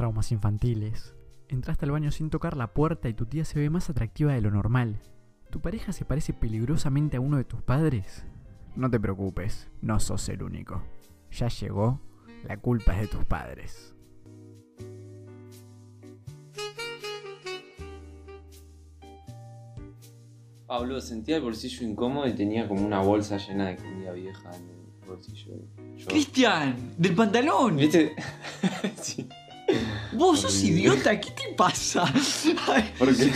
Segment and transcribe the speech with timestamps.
[0.00, 1.14] traumas infantiles.
[1.48, 4.40] Entraste al baño sin tocar la puerta y tu tía se ve más atractiva de
[4.40, 5.02] lo normal.
[5.50, 8.24] ¿Tu pareja se parece peligrosamente a uno de tus padres?
[8.76, 10.82] No te preocupes, no sos el único.
[11.32, 12.00] Ya llegó,
[12.44, 13.94] la culpa es de tus padres.
[20.68, 24.50] Ah, boludo, sentía el bolsillo incómodo y tenía como una bolsa llena de comida vieja
[24.56, 24.68] en
[25.02, 25.54] el bolsillo.
[25.96, 27.76] Yo- Cristian, del pantalón.
[27.76, 28.14] ¿Viste?
[29.02, 29.28] sí.
[30.12, 32.04] Vos sos idiota, ¿qué te pasa?
[32.68, 33.32] Ay, ¿Por qué?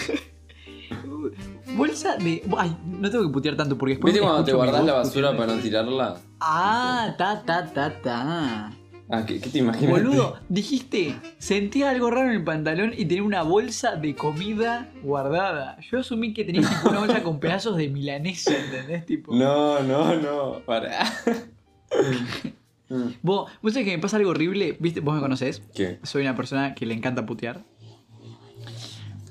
[1.77, 2.43] bolsa de.
[2.57, 4.13] Ay, no tengo que putear tanto porque después.
[4.13, 6.21] ¿Viste cuando te guardás la basura para no tirarla?
[6.41, 8.73] Ah, ta, ta, ta, ta.
[9.11, 9.91] Ah, ¿qué, qué te imaginas?
[9.91, 15.79] Boludo, dijiste, sentía algo raro en el pantalón y tenía una bolsa de comida guardada.
[15.91, 19.05] Yo asumí que tenías tipo una bolsa con pedazos de milanesa, ¿entendés?
[19.05, 19.35] Tipo.
[19.35, 20.63] No, no, no.
[22.89, 23.03] Para.
[23.23, 25.01] Vos, vos sabés que me pasa algo horrible, ¿viste?
[25.01, 25.63] Vos me conocés.
[25.75, 25.99] ¿Qué?
[26.03, 27.65] Soy una persona que le encanta putear.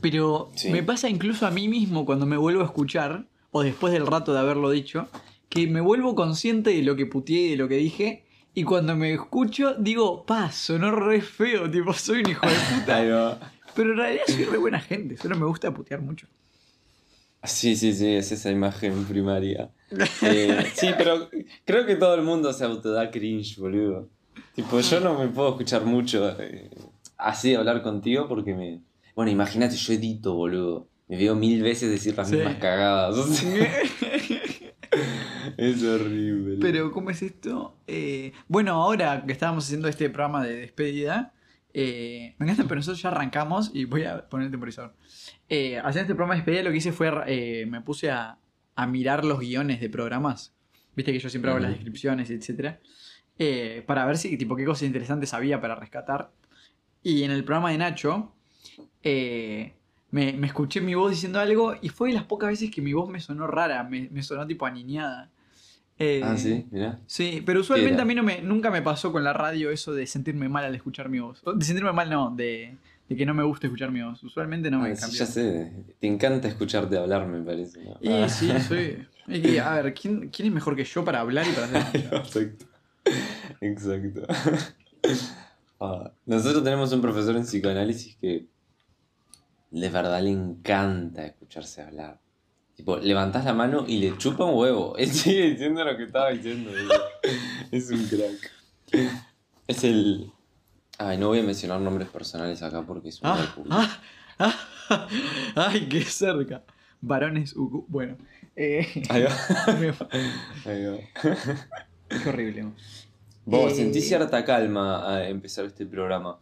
[0.02, 0.70] Pero Sí.
[0.70, 4.34] me pasa incluso a mí mismo cuando me vuelvo a escuchar, o después del rato
[4.34, 5.08] de haberlo dicho,
[5.50, 8.26] que me vuelvo consciente de lo que puteé y de lo que dije.
[8.56, 13.52] Y cuando me escucho, digo, pa, sonó re feo, tipo, soy un hijo de puta.
[13.76, 16.28] Pero en realidad soy re buena gente, solo me gusta putear mucho.
[17.44, 19.70] Sí, sí, sí, es esa imagen primaria.
[20.22, 21.30] Eh, sí, pero
[21.66, 24.10] creo que todo el mundo se autoda cringe, boludo.
[24.56, 26.70] Tipo, yo no me puedo escuchar mucho eh,
[27.18, 28.82] así hablar contigo porque me.
[29.16, 30.88] Bueno, imagínate, yo edito, boludo.
[31.08, 32.36] Me veo mil veces decir las Sí.
[32.36, 33.16] mismas cagadas.
[33.18, 33.68] o sea,
[35.58, 36.58] es horrible.
[36.62, 37.76] Pero, ¿cómo es esto?
[37.88, 41.34] Eh, bueno, ahora que estábamos haciendo este programa de despedida,
[41.74, 44.94] eh, me encanta, pero nosotros ya arrancamos y voy a poner el temporizador.
[45.50, 48.38] Eh, haciendo este programa de despedida, lo que hice fue, me puse a,
[48.76, 50.54] a mirar los guiones de programas.
[50.96, 52.78] Viste que yo siempre hago las descripciones, etc.
[53.86, 56.32] para ver si, tipo, qué cosas interesantes había para rescatar.
[57.02, 58.34] Y en el programa de Nacho,
[59.02, 59.74] eh,
[60.12, 62.94] me, me escuché mi voz diciendo algo y fue de las pocas veces que mi
[62.94, 65.30] voz me sonó rara, me, me sonó tipo aniñada.
[66.00, 67.00] Eh, Ah, sí, mirá.
[67.06, 70.08] Sí, pero usualmente a mí no me, nunca me pasó con la radio eso de
[70.08, 71.42] sentirme mal al escuchar mi voz.
[71.56, 72.78] De sentirme mal, no, de,
[73.14, 74.22] de que no me gusta escuchar mi voz.
[74.24, 75.20] Usualmente no me Ah, sí, cambia.
[75.20, 75.72] ya sé.
[76.00, 77.84] Te encanta escucharte hablar, me parece.
[77.84, 77.98] ¿no?
[78.02, 78.28] Y Ah.
[78.30, 79.08] sí, soy.
[79.28, 82.10] es que, a ver, ¿quién, ¿quién es mejor que yo para hablar y para hacer?
[82.14, 82.66] Exacto.
[83.62, 84.22] Exacto.
[85.86, 88.46] Ah, nosotros tenemos un profesor en psicoanálisis que
[89.72, 92.22] de verdad le encanta escucharse hablar.
[92.76, 94.96] Tipo, levantás la mano y le chupa un huevo.
[94.98, 96.72] Él sigue diciendo lo que estaba diciendo.
[97.70, 98.52] Es un crack.
[99.68, 100.32] Es el.
[100.98, 104.00] Ay, no voy a mencionar nombres personales acá porque es un Ah, ah,
[104.40, 105.08] ah,
[105.56, 106.64] ay, qué cerca.
[107.02, 107.86] Varones Ugu.
[107.88, 108.16] Bueno,
[108.56, 109.32] eh, Ahí va.
[109.80, 110.98] me- Ahí va.
[112.24, 112.66] qué horrible.
[113.46, 116.38] Vos, Eh, sentí cierta calma a empezar este programa.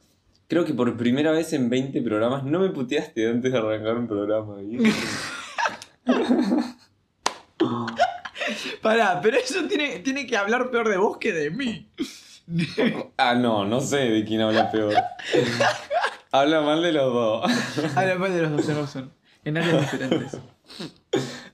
[0.48, 4.08] Creo que por primera vez en 20 programas no me puteaste antes de arrancar un
[4.08, 4.58] programa.
[8.82, 11.88] Pará, pero eso tiene, tiene que hablar peor de vos que de mí.
[13.18, 14.94] Ah, no, no sé de quién habla peor.
[16.32, 17.52] habla mal de los dos.
[17.96, 19.14] Habla mal de los dos, razón.
[19.44, 20.38] En áreas diferentes.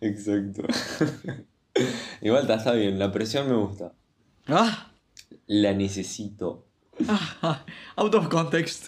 [0.01, 0.63] Exacto.
[2.21, 3.93] Igual está, está bien, la presión me gusta.
[4.47, 4.91] Ah,
[5.45, 6.65] La necesito.
[7.07, 7.63] ah,
[7.95, 8.87] out of context.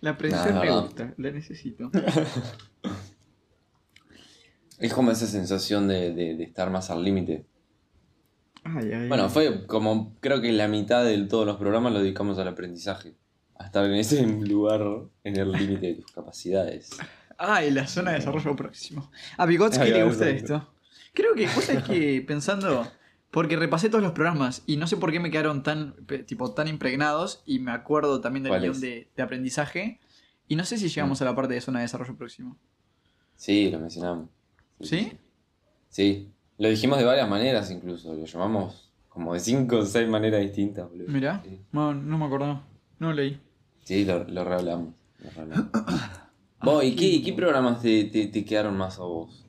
[0.00, 1.90] La presión me gusta, la necesito.
[4.78, 7.46] Es como esa sensación de, de- de estar más al límite.
[8.74, 12.38] Ay, ay, Bueno, fue como creo que la mitad de todos los programas lo dedicamos
[12.38, 13.14] al aprendizaje.
[13.58, 14.82] A estar en ese lugar
[15.24, 16.90] en el límite de tus capacidades.
[17.38, 19.10] Ay, la zona de desarrollo próximo.
[19.36, 20.68] A Vygotsky le gusta esto.
[21.14, 22.86] Creo que, cosa es que pensando,
[23.30, 25.94] porque repasé todos los programas y no sé por qué me quedaron tan,
[26.26, 30.00] tipo, tan impregnados y me acuerdo también del guion de, de aprendizaje
[30.48, 32.58] y no sé si llegamos a la parte de zona de desarrollo próximo.
[33.36, 34.28] Sí, lo mencionamos.
[34.80, 35.12] ¿Sí?
[35.88, 36.30] Sí.
[36.58, 38.14] Lo dijimos de varias maneras incluso.
[38.14, 41.08] Lo llamamos como de cinco o seis maneras distintas, boludo.
[41.08, 42.62] Mirá, Sí, no, no me acuerdo,
[42.98, 43.40] no leí.
[43.84, 44.94] Sí, lo, lo rehablamos.
[45.22, 45.68] lo rehablamos.
[46.62, 49.46] Vos, ¿y qué, y qué programas te, te- te quedaron más a vos?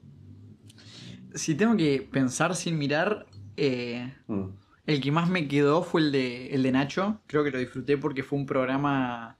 [1.33, 3.25] Si tengo que pensar sin mirar,
[3.55, 4.49] eh, Mm.
[4.85, 7.19] El que más me quedó fue el de, el de Nacho.
[7.27, 9.37] Creo que lo disfruté porque fue un programa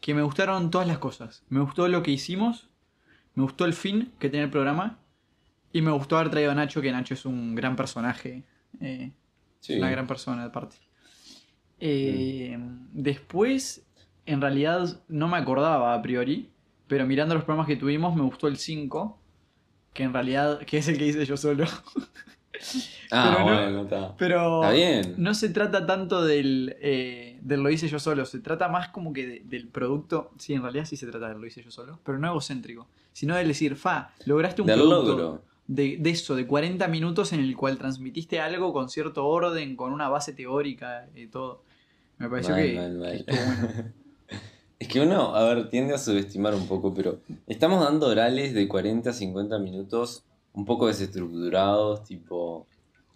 [0.00, 1.44] que me gustaron todas las cosas.
[1.50, 2.68] Me gustó lo que hicimos,
[3.36, 4.98] me gustó el fin que tenía el programa
[5.72, 8.44] y me gustó haber traído a Nacho, que Nacho es un gran personaje.
[8.80, 9.12] eh,
[9.60, 9.76] Sí.
[9.76, 10.76] Una gran persona aparte.
[11.80, 12.56] Eh,
[12.92, 13.84] Después,
[14.26, 16.50] en realidad no me acordaba a priori,
[16.86, 19.18] pero mirando los programas que tuvimos me gustó el 5,
[19.92, 21.64] que en realidad, que es el que hice yo solo.
[23.12, 24.16] Ah, Pero no- bueno, está.
[24.16, 25.14] Pero Está bien.
[25.16, 29.12] no se trata tanto del, eh, del lo hice yo solo, se trata más como
[29.12, 30.32] que de- del producto.
[30.38, 33.36] Sí, en realidad sí se trata del lo hice yo solo, pero no egocéntrico, sino
[33.36, 35.42] del decir, fa, lograste un Del producto logro.
[35.68, 39.92] De, de eso, de 40 minutos en el cual transmitiste algo con cierto orden, con
[39.92, 41.62] una base teórica y todo.
[42.18, 43.10] Me pareció Mal, que, mal, mal.
[43.12, 43.92] que estuvo bueno.
[44.80, 47.18] Es que uno, a ver, tiende a subestimar un poco, pero
[47.48, 50.22] estamos dando orales de 40 a 50 minutos
[50.52, 52.66] un poco desestructurados, tipo...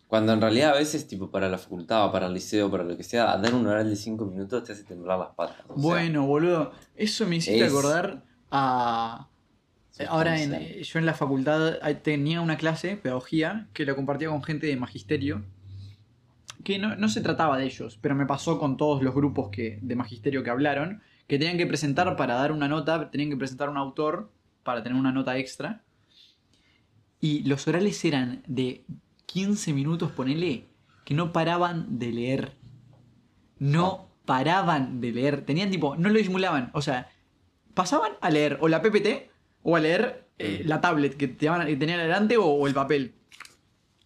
[0.08, 2.96] Cuando en realidad a veces, tipo, para la facultad o para el liceo, para lo
[2.96, 5.60] que sea, dar un oral de 5 minutos te hace temblar las patas.
[5.68, 9.28] o sea, Bueno, boludo, eso me hiciste es- acordar a...
[10.08, 10.82] Ahora en- sustancial.
[10.82, 14.76] yo en la facultad eh, tenía una clase, pedagogía, que la compartía con gente de
[14.76, 15.42] magisterio,
[16.64, 19.78] que no, no se trataba de ellos, pero me pasó con todos los grupos que,
[19.82, 23.68] de magisterio que hablaron, que tenían que presentar para dar una nota, tenían que presentar
[23.68, 24.30] un autor
[24.62, 25.82] para tener una nota extra,
[27.20, 28.84] y los orales eran de
[29.26, 30.64] 15 minutos, ponele,
[31.04, 32.52] que no paraban de leer.
[33.58, 35.44] No paraban de leer.
[35.44, 36.70] Tenían tipo, no lo disimulaban.
[36.74, 37.10] O sea,
[37.74, 39.30] pasaban a leer o la PPT
[39.62, 40.68] o a leer eh, Mm.
[40.68, 43.14] la tablet que, te que tenían adelante o, o el papel.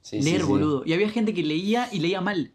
[0.02, 0.46] sí, sí, leer, sí.
[0.46, 0.82] boludo.
[0.84, 2.52] Y había gente que leía y leía mal.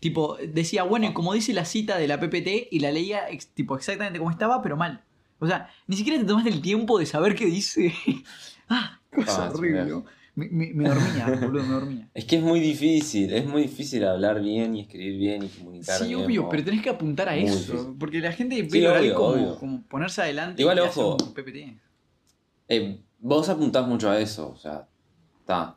[0.00, 3.48] Tipo, decía, bueno, y como dice la cita de la PPT, y la leía ex-
[3.54, 5.02] tipo exactamente como estaba, pero mal.
[5.38, 7.92] O sea, ni siquiera te tomaste el tiempo de saber qué dice.
[8.68, 10.02] ah, cosa Ah, sí, horrible.
[10.34, 12.08] Me, me- me dormía, boludo, me dormía.
[12.14, 15.98] Es que es muy difícil, es muy difícil hablar bien y escribir bien y comunicar
[15.98, 16.20] Sí, bien.
[16.24, 16.48] obvio, ¿no?
[16.48, 17.72] pero tenés que apuntar a Muy eso.
[17.72, 17.94] difícil.
[17.98, 19.56] Porque la gente ve Sí, obvio, como, obvio.
[19.58, 21.16] como ponerse adelante Igual, y ojo.
[21.22, 21.76] un PPT.
[22.74, 24.88] Eh, vos apuntás mucho a eso, o sea,
[25.40, 25.76] está.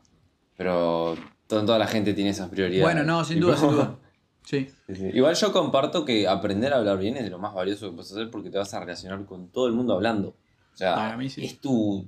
[0.56, 1.14] Pero
[1.46, 2.82] to- toda la gente tiene esas prioridades.
[2.94, 3.98] Bueno, no, sin duda, sin duda.
[4.46, 4.68] Sí.
[4.86, 5.10] Sí, sí.
[5.12, 8.12] Igual yo comparto que aprender a hablar bien es de lo más valioso que puedes
[8.12, 10.36] hacer porque te vas a relacionar con todo el mundo hablando.
[10.72, 11.44] O sea, Para mí sí.
[11.44, 12.06] es tu,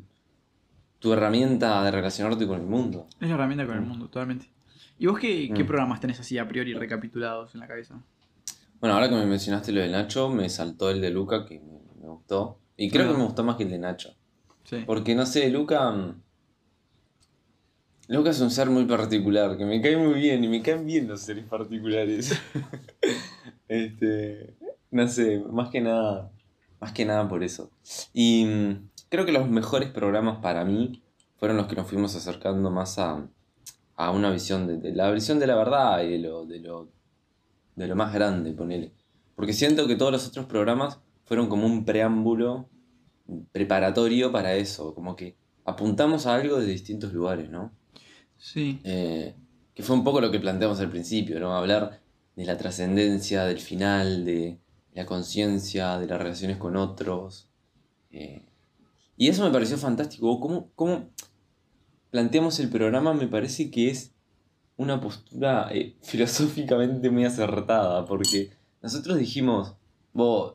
[1.00, 3.08] tu herramienta de relacionarte con el mundo.
[3.20, 3.88] Es la herramienta con el Mm.
[3.88, 4.52] mundo, totalmente.
[5.00, 5.66] ¿Y vos qué, qué Mm.
[5.66, 8.00] programas tenés así a priori recapitulados en la cabeza?
[8.80, 11.80] Bueno, ahora que me mencionaste lo de Nacho, me saltó el de Luca que me,
[12.00, 12.60] me gustó.
[12.76, 13.12] Y creo Ah.
[13.12, 14.14] que me gustó más que el de Nacho.
[14.86, 15.90] Porque no sé, Luca.
[15.90, 16.22] mm,
[18.08, 21.08] Luca es un ser muy particular, que me cae muy bien, y me caen bien
[21.08, 22.32] los seres particulares.
[23.68, 24.54] este.
[24.90, 26.30] No sé, más que nada.
[26.80, 27.70] Más que nada por eso.
[28.12, 31.02] Y mm, creo que los mejores programas para mí
[31.36, 33.28] fueron los que nos fuimos acercando más a,
[33.96, 36.88] a una visión de, de la visión de la verdad y de lo, de lo,
[37.76, 38.92] de lo más grande, ponele.
[39.34, 42.68] Porque siento que todos los otros programas fueron como un preámbulo
[43.52, 47.72] preparatorio para eso, como que apuntamos a algo de distintos lugares, ¿no?
[48.38, 48.80] Sí.
[48.84, 49.34] Eh,
[49.74, 51.54] que fue un poco lo que planteamos al principio, ¿no?
[51.54, 52.00] Hablar
[52.36, 54.58] de la trascendencia, del final, de
[54.94, 57.50] la conciencia, de las relaciones con otros.
[58.10, 58.44] eh,
[59.16, 60.38] y eso me pareció fantástico.
[60.38, 61.10] ¿Cómo, ¿Cómo
[62.10, 63.12] planteamos el programa?
[63.14, 64.12] Me parece que es
[64.76, 69.74] una postura eh, filosóficamente muy acertada, porque nosotros dijimos,
[70.12, 70.54] vos,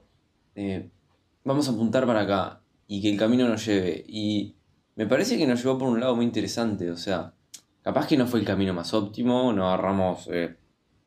[1.44, 4.04] vamos a apuntar para acá y que el camino nos lleve.
[4.08, 4.56] Y
[4.96, 7.34] me parece que nos llevó por un lado muy interesante, o sea,
[7.82, 10.58] capaz que no fue el camino más óptimo, no agarramos eh,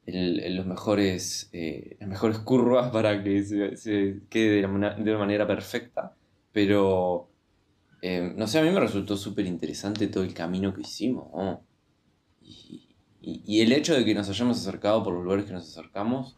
[0.07, 3.43] el- los mejores, eh, las mejores curvas para que
[3.77, 6.17] se, quede de, mana- de una manera perfecta,
[6.53, 7.29] pero
[8.03, 11.29] eh, no sé, a mí me resultó súper interesante todo el camino que hicimos.
[13.21, 16.37] Y, y- el hecho de que nos hayamos acercado por los lugares que nos acercamos,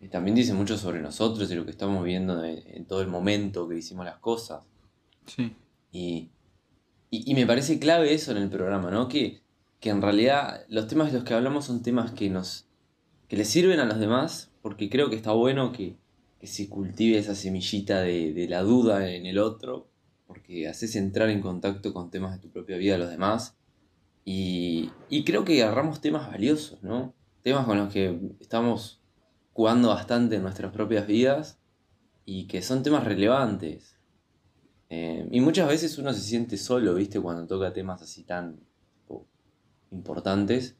[0.00, 3.08] eh, también dice mucho sobre nosotros y lo que estamos viendo en, en todo el
[3.08, 4.62] momento que hicimos las cosas.
[5.26, 5.54] Sí.
[5.92, 6.30] Y,
[7.10, 9.08] y, y me parece clave eso en el programa, ¿no?
[9.08, 9.42] Que,
[9.80, 12.68] que en realidad los temas de los que hablamos son temas que nos
[13.28, 15.96] que le sirven a los demás, porque creo que está bueno que,
[16.38, 19.88] que se cultive esa semillita de, de la duda en el otro,
[20.26, 23.56] porque haces entrar en contacto con temas de tu propia vida a los demás.
[24.24, 27.14] Y, y creo que agarramos temas valiosos, ¿no?
[27.42, 29.00] Temas con los que estamos
[29.54, 31.58] jugando bastante en nuestras propias vidas
[32.26, 33.96] y que son temas relevantes.
[34.94, 37.18] Eh, y muchas veces uno se siente solo, ¿viste?
[37.18, 38.60] Cuando toca temas así tan
[39.90, 40.76] importantes.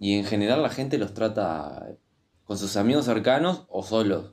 [0.00, 1.94] Y en general la gente los trata
[2.42, 4.32] con sus amigos cercanos o solos.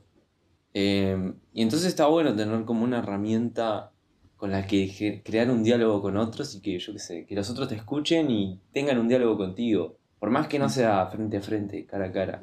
[0.74, 3.92] Eh, y entonces está bueno tener como una herramienta
[4.36, 7.48] con la que crear un diálogo con otros y que, yo qué sé, que los
[7.48, 9.98] otros te escuchen y tengan un diálogo contigo.
[10.18, 12.42] Por más que no sea frente a frente, cara a cara.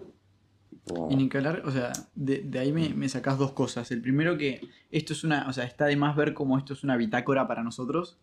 [1.10, 3.91] Y ni que hablar, o sea, de, de ahí me, me sacás dos cosas.
[3.91, 6.84] El primero que esto es una, o sea, está de más ver cómo esto es
[6.84, 8.17] una bitácora para nosotros.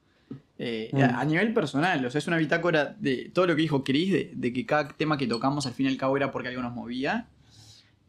[0.59, 1.01] Eh, Mm.
[1.03, 4.11] a, a nivel personal, o sea, es una bitácora de todo lo que dijo Chris,
[4.13, 6.63] de, de que cada tema que tocamos al fin y al cabo era porque algo
[6.63, 7.29] nos movía.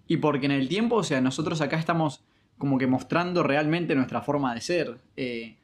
[0.08, 2.24] Y porque en el tiempo, o sea, nosotros acá estamos
[2.58, 4.98] como que mostrando realmente nuestra forma de ser.
[5.16, 5.58] Eh,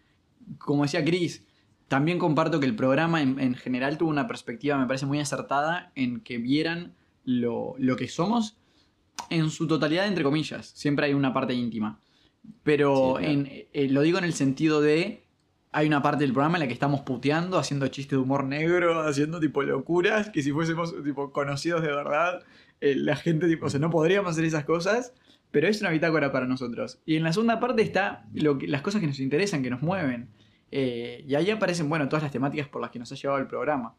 [0.59, 1.43] como decía Chris,
[1.87, 5.91] también comparto que el programa en, en general tuvo una perspectiva, me parece muy acertada,
[5.95, 6.93] en que vieran
[7.25, 8.57] lo, lo que somos
[9.29, 10.67] en su totalidad, entre comillas.
[10.67, 11.99] Siempre hay una parte íntima.
[12.63, 13.33] Pero Sí, claro.
[13.33, 15.23] en, eh, lo digo en el sentido de.
[15.71, 19.01] Hay una parte del programa en la que estamos puteando, haciendo chistes de humor negro,
[19.01, 22.43] haciendo tipo locuras, que si fuésemos tipo conocidos de verdad,
[22.79, 25.13] eh, la gente tipo, o sea, no podríamos hacer esas cosas,
[25.49, 26.99] pero es una bitácora para nosotros.
[27.07, 29.81] Y en la segunda parte está lo que, las cosas que nos interesan, que nos
[29.81, 30.29] mueven.
[30.69, 33.47] Eh, y ahí aparecen, bueno, todas las temáticas por las que nos ha llevado el
[33.47, 33.95] programa.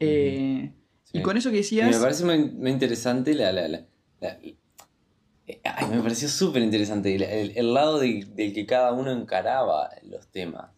[0.00, 0.72] Eh,
[1.04, 1.18] Sí.
[1.18, 1.94] Y con eso que decías...
[1.94, 3.52] me parece muy, muy interesante la.
[3.52, 3.84] la, la-
[4.20, 4.56] ay,
[5.90, 10.26] me pareció súper interesante el, el- el lado de- del que cada uno encaraba los
[10.28, 10.70] temas.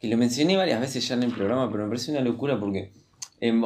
[0.00, 2.92] Que lo mencioné varias veces ya en el programa, pero me parece una locura porque
[3.40, 3.62] em,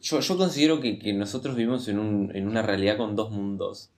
[0.00, 3.90] yo, yo considero que, que nosotros vivimos en, un- en una realidad con dos mundos.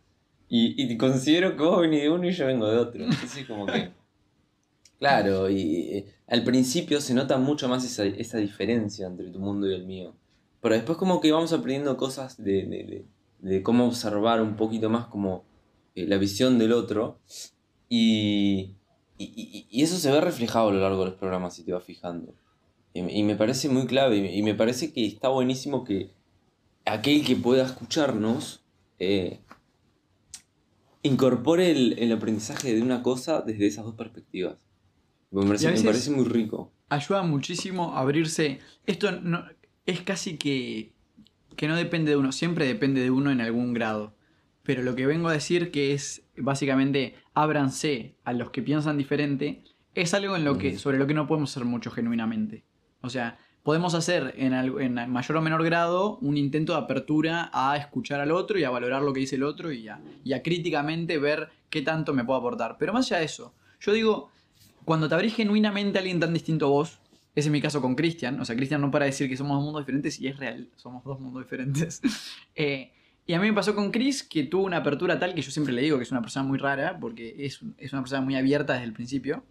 [0.49, 3.05] Y, y considero que vos venís de uno y yo vengo de otro.
[3.05, 3.91] Entonces, como que.
[4.99, 5.63] Claro, y
[5.99, 9.87] eh, al principio se nota mucho más esa, esa diferencia entre tu mundo y el
[9.87, 10.15] mío.
[10.61, 13.05] Pero después como que vamos aprendiendo cosas de-
[13.41, 15.45] de cómo observar un poquito más como
[15.95, 17.19] eh, la visión del otro.
[17.89, 18.75] Y,
[19.17, 21.85] y, y- eso se ve reflejado a lo largo de los programas, si te vas
[21.85, 22.35] fijando.
[22.93, 26.11] Y, me- y me parece muy clave, y me, parece que está buenísimo que
[26.85, 28.61] aquel que pueda escucharnos
[28.99, 29.41] eh,
[31.03, 34.57] incorpore el, el aprendizaje de una cosa desde esas dos perspectivas.
[35.31, 36.73] Me parece, me muy rico.
[36.89, 38.61] ayuda muchísimo a abrirse.
[38.87, 39.45] Esto no,
[39.85, 40.93] es casi que,
[41.59, 44.15] que no depende de uno, siempre depende de uno en algún grado.
[44.63, 49.65] Pero lo que vengo a decir que es básicamente ábranse a los que piensan diferente,
[49.95, 52.65] es algo en lo que, sobre lo que no podemos hacer mucho genuinamente.
[53.01, 58.21] O sea, podemos hacer en, mayor o menor grado un intento de apertura a escuchar
[58.21, 61.19] al otro y a valorar lo que dice el otro y a, y a críticamente
[61.19, 62.77] ver qué tanto me puede aportar.
[62.79, 64.31] Pero más allá de eso, yo digo,
[64.85, 67.01] cuando te abrís genuinamente a alguien tan distinto a vos,
[67.39, 69.65] ese es mi caso con Cristian, o sea, Cristian no para decir que somos dos
[69.65, 72.01] mundos diferentes y es real, somos dos mundos diferentes.
[72.61, 72.93] Eh,
[73.25, 75.73] y a mí me pasó con Chris que tuvo una apertura tal que yo siempre
[75.73, 78.73] le digo que es una persona muy rara, porque es, es una persona muy abierta
[78.73, 79.45] desde el principio.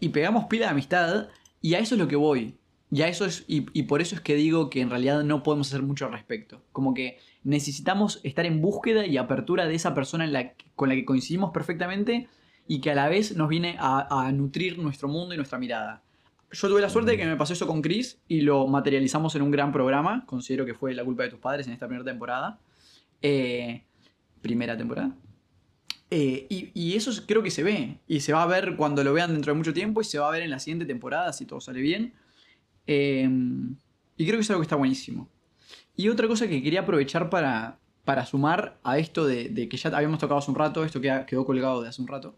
[0.00, 1.28] Y pegamos pila de amistad
[1.60, 2.58] y a eso es lo que voy.
[2.90, 5.68] Y, a eso es, y, por eso es que digo que en realidad no podemos
[5.68, 6.64] hacer mucho al respecto.
[6.72, 10.28] Como que necesitamos estar en búsqueda y apertura de esa persona
[10.74, 12.28] con la que coincidimos perfectamente
[12.66, 16.02] y que a la vez nos viene a nutrir nuestro mundo y nuestra mirada.
[16.52, 19.42] Yo tuve la suerte de que me pasó eso con Chris y lo materializamos en
[19.42, 20.24] un gran programa.
[20.26, 22.58] Considero que fue la culpa de tus padres en esta primera temporada.
[23.22, 23.84] Eh,
[24.42, 25.14] primera temporada.
[26.10, 27.98] Eh, y, y eso es- creo que se ve.
[28.06, 30.28] Y se va a ver cuando lo vean dentro de mucho tiempo y se va
[30.28, 32.12] a ver en la siguiente temporada si todo sale bien.
[32.86, 33.28] Eh,
[34.16, 35.28] y creo que es algo que está buenísimo.
[35.96, 39.88] Y otra cosa que quería aprovechar para, para sumar a esto de, de que ya
[39.96, 42.36] habíamos tocado hace un rato, esto queda- quedó colgado de hace un rato,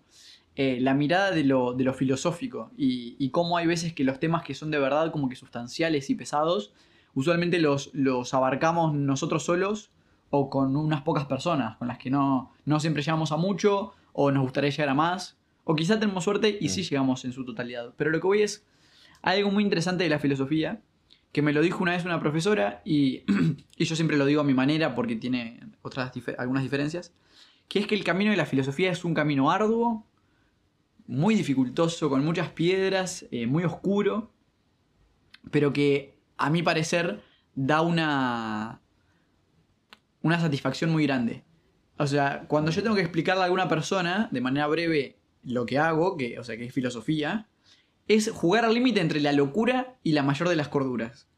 [0.57, 4.21] eh, la mirada de lo, de lo filosófico y, y cómo hay veces que los
[4.21, 6.73] temas que son de verdad como que sustanciales y pesados,
[7.15, 9.91] usualmente los, los abarcamos nosotros solos
[10.31, 14.31] o con unas pocas personas, con las que no, no siempre llegamos a mucho o
[14.31, 16.85] nos gustaría llegar a más, o quizá tenemos suerte y sí Mm.
[16.85, 17.95] llegamos en su totalidad.
[17.97, 18.65] Pero lo que voy es
[19.23, 20.83] algo muy interesante de la filosofía,
[21.33, 23.23] que me lo dijo una vez una profesora y,
[23.77, 27.13] y yo siempre lo digo a mi manera porque tiene otras algunas diferencias,
[27.69, 30.05] que es que el camino de la filosofía es un camino arduo,
[31.07, 34.33] muy dificultoso, con muchas piedras, eh, muy oscuro,
[35.51, 37.21] pero que a mi parecer
[37.55, 38.81] da una,
[40.23, 41.45] una satisfacción muy grande.
[41.97, 45.79] O sea, cuando yo tengo que explicarle a alguna persona de manera breve lo que
[45.79, 47.49] hago, que, o sea, que es filosofía,
[48.09, 51.29] es jugar al límite entre la locura y la mayor de las corduras.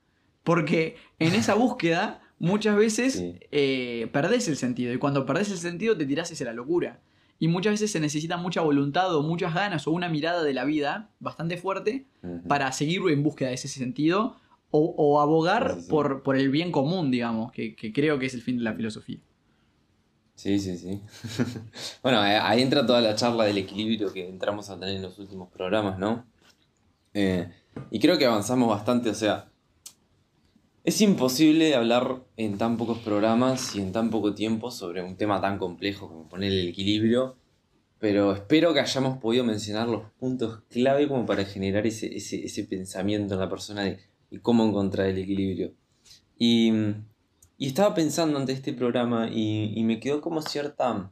[0.44, 3.38] Porque en esa búsqueda muchas veces Sí.
[3.50, 4.92] eh, perdés el sentido.
[4.94, 7.00] Y cuando perdés el sentido te tirás hacia la locura.
[7.38, 10.64] Y muchas veces se necesita mucha voluntad o muchas ganas o una mirada de la
[10.64, 12.06] vida bastante fuerte
[12.48, 14.36] para seguir en búsqueda de ese sentido
[14.70, 15.90] o, o abogar Sí, sí, sí.
[15.90, 18.74] Por, por el bien común, digamos, que, que creo que es el fin de la
[18.74, 19.18] filosofía.
[20.34, 21.00] Sí, sí, sí.
[22.02, 25.18] bueno, eh, ahí entra toda la charla del equilibrio que entramos a tener en los
[25.18, 26.26] últimos programas, ¿no?
[27.14, 27.50] Eh,
[27.90, 29.50] y creo que avanzamos bastante, o sea,
[30.86, 35.40] es imposible hablar en tan pocos programas y en tan poco tiempo sobre un tema
[35.40, 37.36] tan complejo como poner el equilibrio,
[37.98, 43.34] pero espero que hayamos podido mencionar los puntos clave como para generar ese, ese, pensamiento
[43.34, 43.98] en la persona de,
[44.42, 45.72] cómo encontrar el equilibrio.
[46.38, 46.72] Y,
[47.58, 51.10] y estaba pensando ante este programa y, y me quedó como cierta,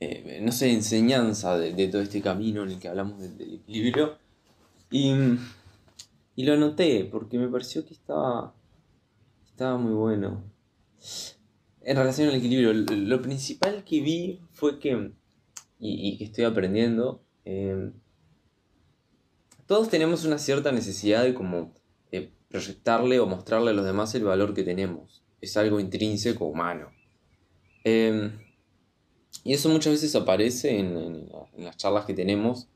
[0.00, 4.18] eh, no sé, enseñanza de, todo este camino en el que hablamos de- del equilibrio.
[4.90, 5.10] Y,
[6.36, 8.54] y lo noté porque me pareció que estaba,
[9.44, 10.44] estaba muy bueno.
[11.82, 15.12] En relación al equilibrio, lo, principal que vi fue que,
[15.78, 17.92] y, que estoy aprendiendo, eh,
[19.66, 21.72] todos tenemos una cierta necesidad de como
[22.54, 25.24] proyectarle o mostrarle a los demás el valor que tenemos.
[25.40, 26.88] Es algo intrínseco humano.
[27.82, 28.30] Em,
[29.42, 32.68] y eso muchas veces aparece en, las charlas que tenemos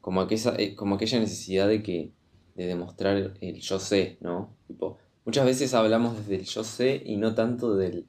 [0.00, 2.12] como eh, como aquella necesidad de que
[2.56, 4.56] de demostrar el yo sé, ¿no?
[4.66, 8.06] Tipo, muchas veces hablamos desde el yo sé y no tanto del,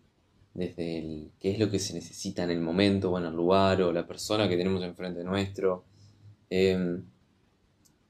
[0.54, 3.82] desde el qué es lo que se necesita en el momento o en el lugar
[3.82, 5.86] o la persona que tenemos enfrente nuestro.
[6.50, 7.04] Em,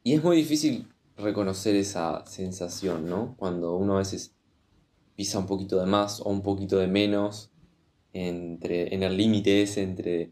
[0.03, 3.35] y es muy difícil reconocer esa sensación, ¿no?
[3.37, 4.33] Cuando uno a veces
[5.15, 7.51] pisa un poquito de más o un poquito de menos
[8.13, 10.31] entre, en el límite ese entre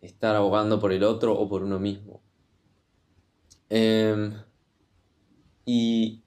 [0.00, 2.22] estar abogando por el otro o por uno mismo.
[3.68, 4.32] Em,
[5.64, 6.22] y,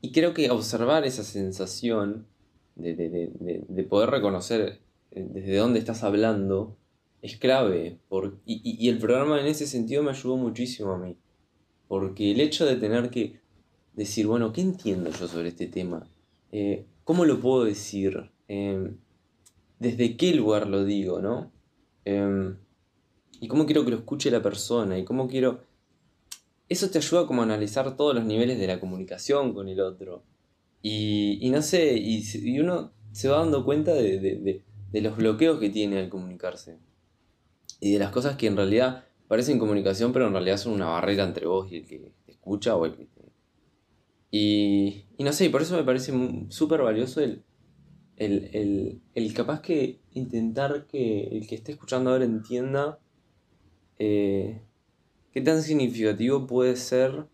[0.00, 2.26] y creo que observar esa sensación
[2.76, 4.80] de, poder reconocer
[5.10, 6.76] eh, desde dónde estás hablando
[7.22, 7.98] es clave.
[8.08, 11.16] Por, y, el programa en ese sentido me ayudó muchísimo a mí.
[11.88, 13.40] Porque el hecho de tener que
[13.94, 16.08] decir, bueno, ¿qué entiendo yo sobre este tema?
[16.52, 18.30] Eh, ¿Cómo lo puedo decir?
[18.48, 18.96] Em,
[19.78, 21.52] ¿Desde qué lugar lo digo, no?
[22.04, 22.56] Em,
[23.40, 25.62] y cómo quiero que lo escuche la persona y cómo quiero...
[26.68, 30.22] Eso te ayuda como a analizar todos los niveles de la comunicación con el otro.
[30.82, 36.08] Y, no sé, y, uno se va dando cuenta de, los bloqueos que tiene al
[36.08, 36.78] comunicarse.
[37.80, 41.24] Y de las cosas que en realidad parecen comunicación, pero en realidad son una barrera
[41.24, 43.08] entre vos y el que te escucha o el que.
[44.30, 46.12] Y, y no sé, por eso me parece
[46.48, 47.44] súper valioso el,
[48.16, 52.98] el, capaz que intentar que el que esté escuchando ahora entienda
[53.98, 54.62] eh,
[55.34, 57.26] qué tan significativo puede ser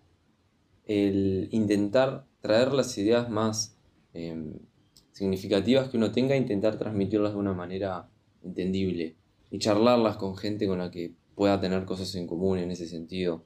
[0.86, 3.76] el intentar traer las ideas más
[4.14, 4.54] em,
[5.12, 8.08] significativas que uno tenga e intentar transmitirlas de una manera
[8.42, 9.16] entendible
[9.50, 13.44] y charlarlas con gente con la que pueda tener cosas en común en ese sentido.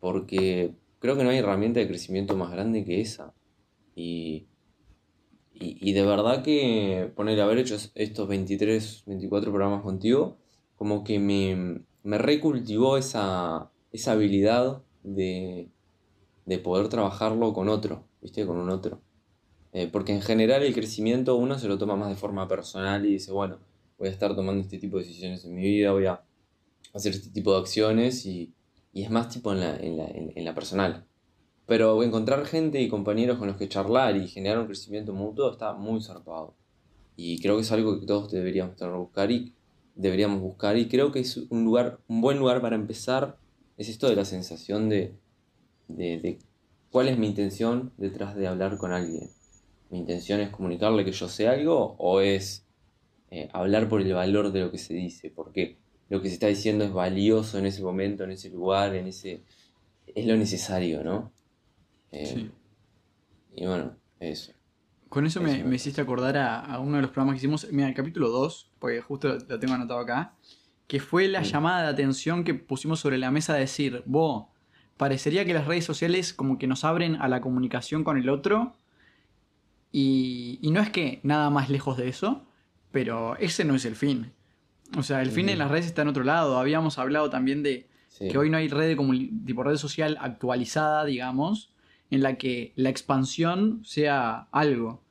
[0.00, 3.34] Porque creo que no hay herramienta de crecimiento más grande que esa.
[3.94, 4.48] Y,
[5.54, 10.36] y, de verdad que poner haber hecho estos 23, 24 programas contigo,
[10.74, 15.68] como que me, me recultivó esa, esa habilidad de,
[16.44, 18.04] de poder trabajarlo con otro.
[18.26, 18.44] ¿viste?
[18.44, 19.00] Con un otro.
[19.72, 23.12] Eh, porque en general el crecimiento uno se lo toma más de forma personal y
[23.12, 23.58] dice, bueno,
[23.98, 26.22] voy a estar tomando este tipo de decisiones en mi vida, voy a
[26.92, 28.52] hacer este tipo de acciones y,
[28.92, 31.04] es más tipo en la, en, la, personal.
[31.66, 35.74] Pero encontrar gente y compañeros con los que charlar y generar un crecimiento mutuo está
[35.74, 36.54] muy zarpado.
[37.14, 39.52] Y creo que es algo que todos deberíamos buscar y
[39.94, 40.78] deberíamos buscar.
[40.78, 43.36] Y creo que es un lugar, un buen lugar para empezar.
[43.76, 45.14] Es esto de la sensación de,
[45.88, 46.38] de
[46.96, 49.28] ¿Cuál es mi intención detrás de hablar con alguien?
[49.90, 52.64] ¿Mi intención es comunicarle que yo sé algo o es
[53.30, 55.30] eh, hablar por el valor de lo que se dice?
[55.30, 55.76] Porque
[56.08, 59.42] lo que se está diciendo es valioso en ese momento, en ese lugar, en ese...
[60.14, 61.32] Es lo necesario, ¿no?
[62.12, 62.50] Eh, sí.
[63.56, 64.52] Y bueno, eso.
[65.10, 68.30] Con eso, me, hiciste acordar a, uno de los programas que hicimos, mira, el capítulo
[68.30, 70.34] 2, porque justo lo tengo anotado acá,
[70.86, 74.46] que fue la llamada de atención que pusimos sobre la mesa de decir, vos,
[74.96, 78.74] parecería que las redes sociales como que nos abren a la comunicación con el otro.
[79.92, 82.44] Y, no es que nada más lejos de eso,
[82.92, 84.32] pero ese no es el fin.
[84.96, 86.58] O sea, el fin de las redes está en otro lado.
[86.58, 91.72] Habíamos hablado también de que hoy no hay red de tipo red social actualizada, digamos,
[92.10, 95.02] en la que la expansión sea algo.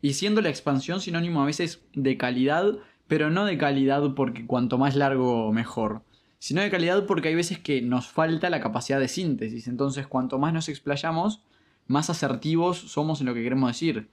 [0.00, 4.78] Y siendo la expansión sinónimo a veces de calidad, pero no de calidad porque cuanto
[4.78, 6.02] más largo mejor
[6.42, 9.68] sino de calidad porque hay veces que nos falta la capacidad de síntesis.
[9.68, 11.40] Entonces, cuanto más nos explayamos,
[11.86, 14.08] más asertivos somos en lo que queremos decir.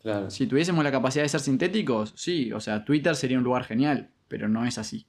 [0.00, 0.30] Claro.
[0.30, 4.08] Si tuviésemos la capacidad de ser sintéticos, sí, o sea, Twitter sería un lugar genial,
[4.26, 5.04] pero no es así.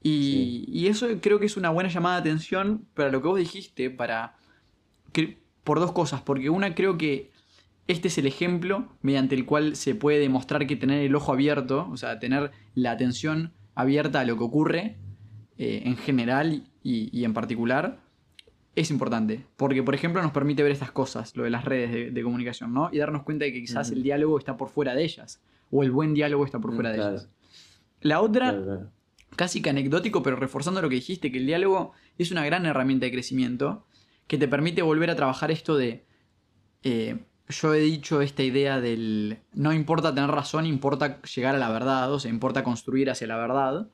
[0.00, 3.90] y, eso creo que es una buena llamada de atención para lo que vos dijiste,
[3.90, 4.36] para
[5.64, 7.32] por dos cosas, porque una creo que
[7.88, 11.88] este es el ejemplo mediante el cual se puede demostrar que tener el ojo abierto,
[11.90, 14.96] o sea, tener la atención abierta a lo que ocurre,
[15.58, 18.00] eh, en general y, en particular
[18.74, 19.46] es importante.
[19.56, 22.90] Porque, por ejemplo, nos permite ver estas cosas, lo de las redes de, comunicación, ¿no?
[22.92, 25.40] Y darnos cuenta de que quizás el diálogo está por fuera de ellas.
[25.70, 27.30] O el buen diálogo está por mm, fuera de ellas.
[28.02, 28.90] La otra,
[29.34, 33.06] casi que anecdótico, pero reforzando lo que dijiste, que el diálogo es una gran herramienta
[33.06, 33.86] de crecimiento
[34.26, 36.04] que te permite volver a trabajar esto de.
[36.82, 41.70] Eh, yo he dicho esta idea del no importa tener razón, importa llegar a la
[41.70, 43.88] verdad, o sea, importa construir hacia la verdad.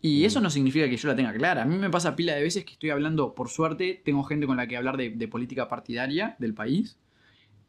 [0.00, 1.62] Y eso no significa que yo la tenga clara.
[1.62, 4.56] A mí me pasa pila de veces que estoy hablando, por suerte, tengo gente con
[4.56, 6.98] la que hablar de, política partidaria del país.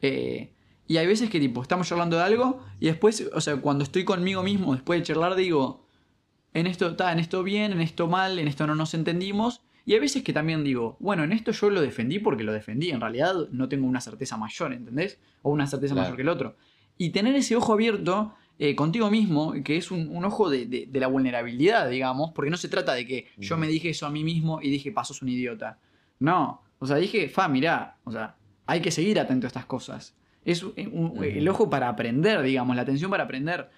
[0.01, 0.51] Eh,
[0.87, 4.05] y hay veces que tipo, estamos charlando de algo y después, o sea, cuando estoy
[4.05, 5.85] conmigo mismo, después de charlar, digo,
[6.53, 9.61] en esto está, en esto bien, en esto mal, en esto no nos entendimos.
[9.89, 12.91] Y hay veces que también digo, bueno, en esto yo lo defendí porque lo defendí,
[12.91, 15.17] en realidad no tengo una certeza mayor, ¿entendés?
[15.41, 16.05] O una certeza Claro.
[16.09, 16.55] mayor que el otro.
[16.99, 20.85] Y tener ese ojo abierto eh, contigo mismo, que es un, un ojo de, de-
[20.91, 24.11] de la vulnerabilidad, digamos, porque no se trata de que yo me dije eso a
[24.11, 25.79] mí mismo y dije, pasos un idiota.
[26.19, 28.35] No, o sea, dije, fa, mirá, o sea,
[28.67, 30.13] hay que seguir atento a estas cosas.
[30.45, 31.23] Es un- un- Ujú.
[31.23, 33.71] el ojo para aprender, digamos, la atención para aprender.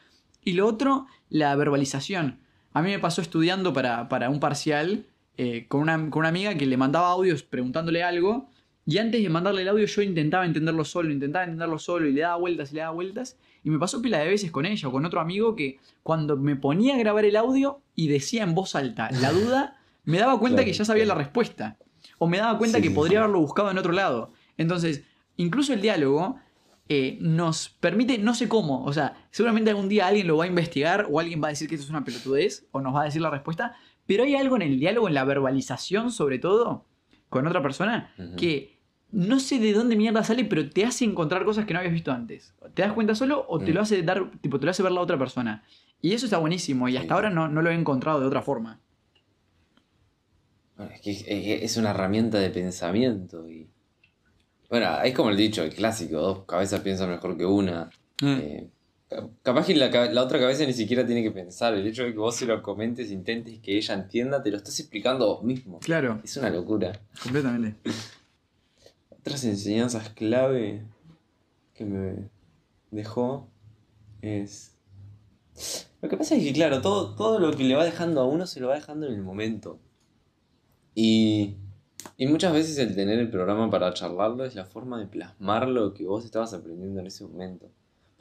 [0.44, 2.40] Y lo otro, la verbalización.
[2.74, 5.06] A mí me pasó estudiando para, para un parcial
[5.44, 8.48] eh, con, una, con una amiga que le mandaba audios preguntándole algo.
[8.86, 12.22] Y antes de mandarle el audio, yo intentaba entenderlo solo, intentaba entenderlo solo y le
[12.22, 13.38] daba vueltas y le daba vueltas.
[13.64, 16.56] Y me pasó pila de veces con ella o con otro amigo que cuando me
[16.56, 20.58] ponía a grabar el audio y decía en voz alta la duda, me daba cuenta
[20.58, 21.18] Claro, que ya sabía claro.
[21.20, 21.78] la respuesta.
[22.20, 23.24] O me daba cuenta Sí, que podría sí.
[23.24, 24.32] haberlo buscado en otro lado.
[24.58, 25.04] Entonces,
[25.38, 26.38] incluso el diálogo
[26.90, 30.48] eh, nos permite, no sé cómo, o sea, seguramente algún día alguien lo va a
[30.48, 33.06] investigar o alguien va a decir que esto es una pelotudez o nos va a
[33.06, 33.76] decir la respuesta,
[34.12, 36.84] pero hay algo en el diálogo, en la verbalización sobre todo,
[37.30, 38.78] con otra persona, que
[39.12, 42.12] no sé de dónde mierda sale, pero te hace encontrar cosas que no habías visto
[42.12, 42.54] antes.
[42.74, 43.76] ¿Te das cuenta solo o te Mm.
[43.76, 45.64] lo hace dar, tipo, te lo hace ver la otra persona?
[46.02, 47.14] Y eso está buenísimo y hasta Sí.
[47.14, 48.82] ahora no, no lo he encontrado de otra forma.
[50.76, 53.70] Bueno, es que es- una herramienta de pensamiento y...
[54.70, 57.90] Bueno, es como el dicho, el clásico, dos cabezas piensan mejor que una.
[58.24, 58.81] Eh, ca-
[59.44, 61.74] capaz que la, la otra cabeza ni siquiera tiene que pensar.
[61.74, 64.80] El hecho de que vos se lo comentes, intentes que ella entienda, te lo estás
[64.80, 65.80] explicando vos mismo.
[65.80, 67.00] Claro, Es una locura.
[67.22, 67.76] completamente.
[69.10, 70.84] Otras enseñanzas clave
[71.74, 72.30] que me
[72.92, 73.48] dejó
[74.22, 74.76] es...
[76.02, 78.48] Lo que pasa es que, claro, todo, todo lo que le va dejando a uno
[78.48, 79.80] se lo va dejando en el momento.
[80.96, 81.58] Y,
[82.18, 85.94] y muchas veces el tener el programa para charlarlo es la forma de plasmar lo
[85.94, 87.70] que vos estabas aprendiendo en ese momento.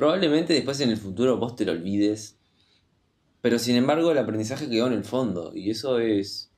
[0.00, 2.38] Probablemente después en el futuro vos te lo olvides,
[3.42, 6.50] pero sin embargo el aprendizaje quedó en el fondo y eso es,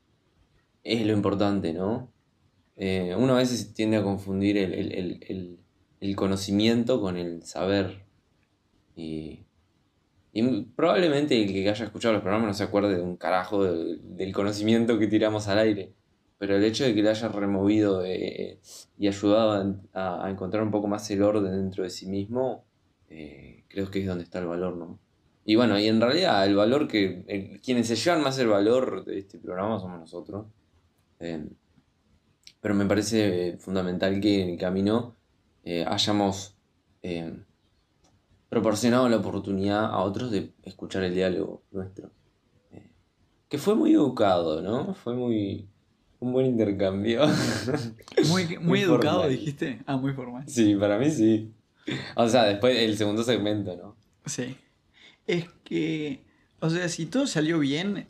[0.84, 2.12] es lo importante, ¿no?
[2.76, 4.92] Eh, uno a veces tiende a confundir el, el-
[5.28, 5.58] el-
[6.00, 8.04] el- conocimiento con el saber.
[8.96, 9.40] Y,
[10.32, 13.98] y probablemente el que haya escuchado los programas no se acuerde de un carajo de-
[14.02, 15.94] del conocimiento que tiramos al aire.
[16.38, 18.60] Pero el hecho de que le haya removido eh,
[18.98, 22.64] y ayudado a encontrar un poco más el orden dentro de sí mismo,
[23.12, 24.98] eh, creo que es donde está el valor, ¿no?
[25.44, 27.24] Y bueno, y en realidad el valor que...
[27.26, 30.46] el- quienes se llevan más el valor de este programa somos nosotros.
[31.20, 31.44] Eh,
[32.60, 35.16] pero me parece fundamental que en el camino
[35.64, 36.56] eh, hayamos
[37.02, 37.34] eh,
[38.48, 42.10] proporcionado la oportunidad a otros de escuchar el diálogo nuestro.
[42.70, 42.90] Eh,
[43.48, 44.94] que fue muy educado, ¿no?
[44.94, 45.68] Fue muy...
[46.20, 47.22] un buen intercambio.
[48.30, 49.30] Muy, muy, Muy educado, formal.
[49.30, 49.82] dijiste.
[49.86, 50.44] Ah, muy formal.
[50.48, 51.50] sí, para mí sí.
[52.16, 53.96] O sea, después el segundo segmento, ¿no?
[54.26, 54.56] Sí.
[55.26, 56.22] Es que,
[56.60, 58.08] o sea, si todo salió bien,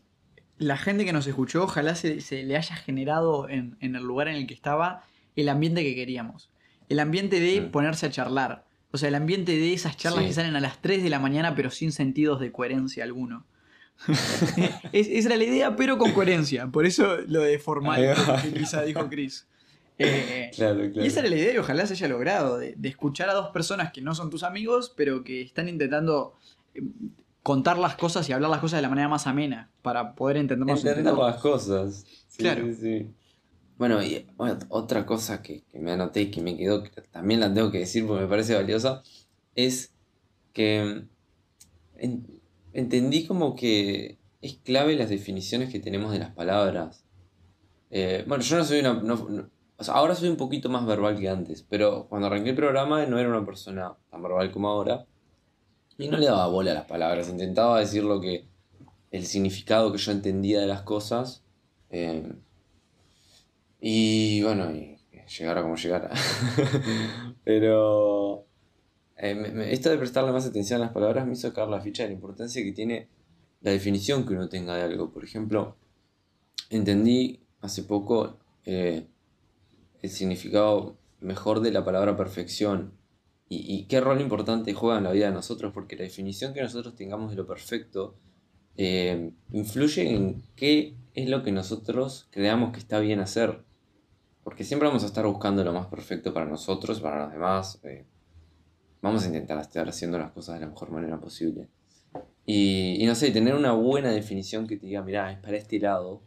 [0.58, 4.28] la gente que nos escuchó, ojalá se, se le haya generado en, en el lugar
[4.28, 5.04] en el que estaba
[5.36, 6.50] el ambiente que queríamos.
[6.88, 7.70] El ambiente de Mm.
[7.70, 8.64] ponerse a charlar.
[8.90, 10.28] O sea, el ambiente de esas charlas Sí.
[10.28, 13.46] que salen a las 3 de la mañana pero sin sentidos de coherencia alguno.
[14.92, 16.66] Es- esa era la idea, pero con coherencia.
[16.66, 19.46] Por eso lo de formal que quizá dijo Chris.
[19.98, 21.04] Eh, Claro, claro.
[21.04, 23.50] y esa era la idea y ojalá se haya logrado, de, de escuchar a dos
[23.50, 26.34] personas que no son tus amigos, pero que están intentando
[26.74, 26.82] eh,
[27.42, 30.78] contar las cosas y hablar las cosas de la manera más amena, para poder entendernos
[30.78, 31.30] entre Entender todos.
[31.32, 32.04] las cosas.
[32.28, 32.64] Sí, Claro.
[32.66, 33.10] sí, sí.
[33.78, 37.40] Bueno, y bueno, otra cosa que, que me anoté y que me quedó, que también
[37.40, 39.02] la tengo que decir porque me parece valiosa,
[39.56, 39.92] es
[40.52, 41.04] que
[41.96, 42.40] en-
[42.72, 47.04] entendí como que es clave las definiciones que tenemos de las palabras.
[47.90, 48.94] Eh, bueno, yo no soy una...
[48.94, 49.50] no- no-
[49.88, 53.28] ahora soy un poquito más verbal que antes, pero cuando arranqué el programa no era
[53.28, 55.06] una persona tan verbal como ahora.
[55.98, 58.46] Y no le daba bola a las palabras, intentaba decir lo que...
[59.10, 61.44] el significado que yo entendía de las cosas.
[61.90, 62.32] eh,
[63.80, 64.96] y bueno, y
[65.38, 66.10] llegara como llegara.
[67.44, 68.46] Pero
[69.16, 72.10] eh, esto de prestarle más atención a las palabras me hizo caer la ficha de
[72.10, 73.08] la importancia que tiene
[73.60, 75.10] la definición que uno tenga de algo.
[75.12, 75.76] Por ejemplo,
[76.70, 79.06] entendí hace poco eh,
[80.02, 82.92] el significado mejor de la palabra perfección
[83.54, 86.96] y, qué rol importante juega en la vida de nosotros, porque la definición que nosotros
[86.96, 88.16] tengamos de lo perfecto
[88.78, 93.62] eh, influye en qué es lo que nosotros creamos que está bien hacer.
[94.42, 97.78] Porque siempre vamos a estar buscando lo más perfecto para nosotros, para los demás.
[97.84, 98.06] eh,
[99.02, 101.68] vamos a intentar estar haciendo las cosas de la mejor manera posible.
[102.46, 105.78] Y, y no sé, tener una buena definición que te diga, mirá, es para este
[105.78, 106.22] lado,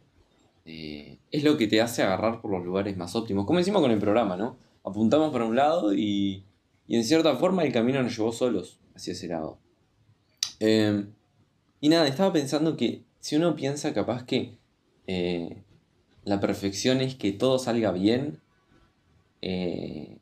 [0.66, 3.46] es lo que te hace agarrar por los lugares más óptimos.
[3.46, 4.58] Como decimos con el programa, ¿no?
[4.84, 6.44] Apuntamos para un lado y,
[6.86, 9.58] y en cierta forma el camino nos llevó solos hacia ese lado.
[10.60, 11.06] Eh,
[11.80, 14.56] y nada, estaba pensando que si uno piensa capaz que
[15.06, 15.62] eh,
[16.24, 18.40] la perfección es que todo salga bien,
[19.42, 20.18] eh,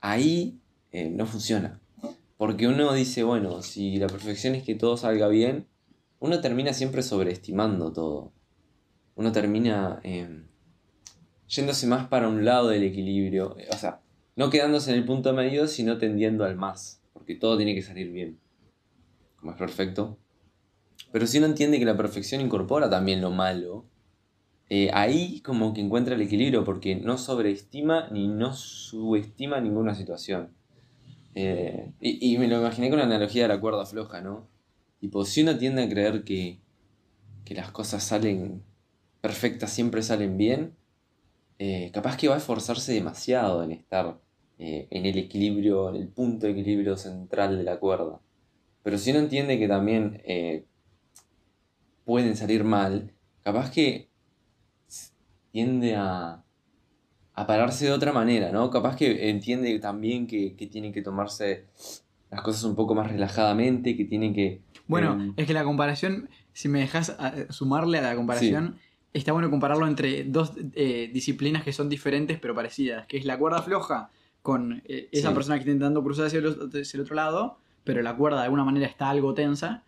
[0.00, 0.60] ahí
[0.92, 1.80] eh, no funciona.
[2.36, 5.66] Porque uno dice, bueno, si la perfección es que todo salga bien,
[6.18, 8.32] uno termina siempre sobreestimando todo.
[9.14, 10.42] Uno termina eh,
[11.48, 13.56] yéndose más para un lado del equilibrio.
[13.70, 14.00] O sea,
[14.36, 17.02] no quedándose en el punto medio, sino tendiendo al más.
[17.12, 18.38] Porque todo tiene que salir bien.
[19.36, 20.18] Como es perfecto.
[21.10, 23.84] Pero si uno entiende que la perfección incorpora también lo malo,
[24.70, 30.54] eh, ahí como que encuentra el equilibrio porque no sobreestima ni no subestima ninguna situación.
[31.34, 34.48] Eh, y, me lo imaginé con la analogía de la cuerda floja, ¿no?
[35.00, 36.60] Tipo, si uno tiende a creer que,
[37.44, 38.62] que las cosas salen
[39.22, 40.76] perfectas, siempre salen bien,
[41.58, 44.20] eh, capaz que va a esforzarse demasiado en estar
[44.58, 48.20] en el equilibrio, en el punto de equilibrio central de la cuerda.
[48.84, 50.22] Pero si uno entiende que también
[52.04, 54.08] pueden salir mal, capaz que
[55.50, 56.44] tiende a,
[57.34, 58.70] a pararse de otra manera, ¿no?
[58.70, 61.66] Capaz que entiende también que, que tiene que tomarse
[62.30, 64.62] las cosas un poco más relajadamente, que tiene que...
[64.86, 67.16] Bueno, em, es que la comparación, si me dejas
[67.50, 68.78] sumarle a la comparación,
[69.12, 73.38] está bueno compararlo entre dos eh, disciplinas que son diferentes pero parecidas, que es la
[73.38, 74.10] cuerda floja
[74.42, 75.34] con eh, esa Sí.
[75.34, 78.38] persona que está intentando cruzar hacia el, otro- hacia el otro lado, pero la cuerda
[78.38, 79.82] de alguna manera está algo tensa.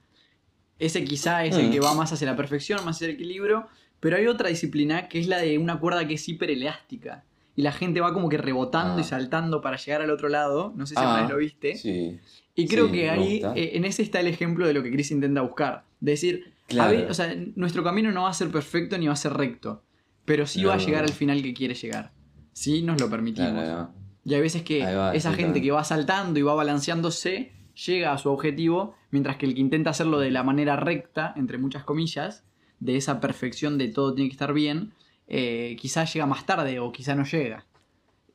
[0.79, 1.71] Ese quizá es el Mm.
[1.73, 3.67] que va más hacia la perfección, más hacia el equilibrio,
[4.01, 7.25] pero hay otra disciplina que es la de una cuerda que es hiperelástica.
[7.57, 9.01] Y la gente va como que rebotando Ah.
[9.01, 10.73] y saltando para llegar al otro lado.
[10.77, 11.77] No sé si Ah, lo viste.
[11.77, 12.19] Sí,
[12.57, 15.11] Y creo Sí, que ahí, eh, en ese está el ejemplo de lo que Chris
[15.11, 15.83] intenta buscar.
[16.01, 16.91] De decir, Claro.
[16.97, 19.85] ver, o sea, nuestro camino no va a ser perfecto ni va a ser recto,
[20.25, 21.09] pero sí No, va a llegar no.
[21.09, 22.13] al final que quiere llegar.
[22.53, 23.51] Sí, nos lo permitimos.
[23.53, 23.91] claro.
[24.25, 27.53] Y hay veces que va, esa gente que va saltando y va balanceándose
[27.87, 31.59] llega a su objetivo, mientras que el que intenta hacerlo de la manera recta, entre
[31.59, 32.45] muchas comillas,
[32.81, 34.93] de esa perfección de todo tiene que estar bien,
[35.27, 37.67] eh, quizás llega más tarde o quizá no llega.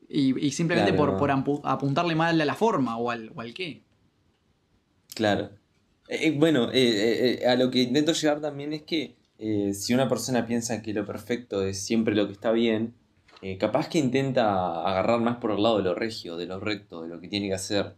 [0.08, 1.16] Y, y simplemente Claro.
[1.16, 3.82] por, por apuntarle mal a la forma o al, o al qué.
[5.14, 5.50] Claro.
[6.10, 9.16] Eh, eh, bueno, eh, eh, a lo que intento llegar también es que
[9.72, 12.92] si una persona piensa que lo perfecto es siempre lo que está bien,
[13.58, 17.08] capaz que intenta agarrar más por el lado de lo regio, de lo recto, de
[17.08, 17.94] lo que tiene que hacer.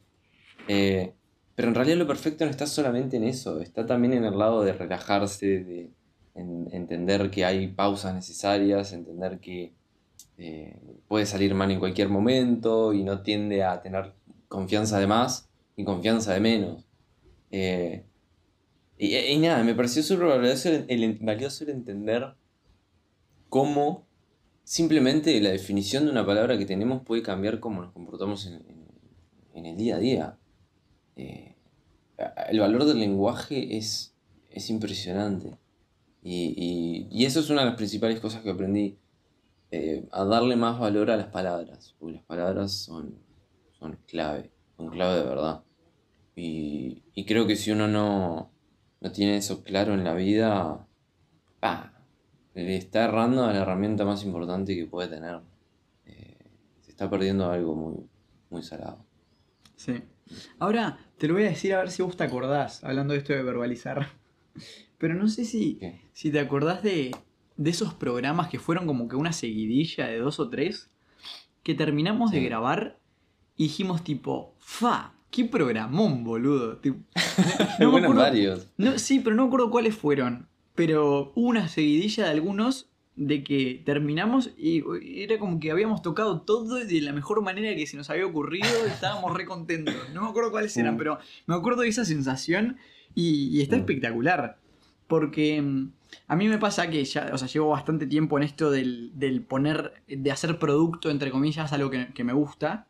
[0.68, 4.62] Pero en realidad lo perfecto no está solamente en eso, está también en el lado
[4.62, 5.90] de relajarse, de
[6.37, 9.72] en- entender que hay pausas necesarias, entender que
[11.09, 14.12] puede salir mal en cualquier momento y no tiende a tener
[14.46, 16.92] confianza de más y confianza de menos.
[17.53, 18.07] Eh,
[18.99, 20.69] y, nada, me pareció súper valioso
[21.69, 22.35] entender
[23.49, 24.07] cómo
[24.65, 29.77] simplemente la definición de una palabra que tenemos puede cambiar cómo nos comportamos en, el
[29.77, 30.38] día a día.
[31.17, 31.57] Eh,
[32.51, 34.15] el valor del lenguaje es,
[34.51, 35.59] es impresionante.
[36.23, 38.99] Y, y- y eso es una de las principales cosas que aprendí.
[39.73, 41.95] eh, a darle más valor a las palabras.
[41.99, 43.19] Porque las palabras son,
[43.79, 44.53] son clave.
[44.77, 45.65] Son clave de verdad.
[46.35, 48.51] Y, y creo que si uno no,
[49.01, 50.87] no tiene eso claro en la vida,
[51.61, 51.92] ah,
[52.55, 55.40] le está errando a la herramienta más importante que puede tener.
[56.07, 58.07] Eh, se está perdiendo algo muy,
[58.51, 59.05] muy salado.
[59.77, 60.03] Sí.
[60.59, 63.33] Ahora te lo voy a decir a ver si vos te acordás, hablando de esto
[63.33, 64.09] de verbalizar.
[64.99, 65.81] Pero no sé si,
[66.12, 67.11] si te acordás de,
[67.57, 70.90] de esos programas que fueron como que una seguidilla de dos o tres,
[71.62, 72.99] que terminamos de grabar
[73.57, 76.77] y dijimos tipo, fa, qué programón, boludo.
[76.77, 76.99] Tipo,
[77.81, 78.68] no me bueno, acuerdo- varios.
[78.77, 80.47] no, sí, pero no me acuerdo cuáles fueron.
[80.77, 84.83] Pero hubo una seguidilla de algunos de que terminamos y
[85.23, 88.66] era como que habíamos tocado todo de la mejor manera que se nos había ocurrido
[88.87, 89.95] y estábamos re contentos.
[90.14, 90.99] No me acuerdo cuáles eran, Mm.
[90.99, 92.79] pero me acuerdo de esa sensación
[93.14, 93.81] y, y está Mm.
[93.81, 94.59] espectacular.
[95.09, 95.90] Porque mm,
[96.29, 99.42] a mí me pasa que ya, o sea, llevo bastante tiempo en esto del, del
[99.42, 102.87] poner, de hacer producto, entre comillas, algo que, que me gusta.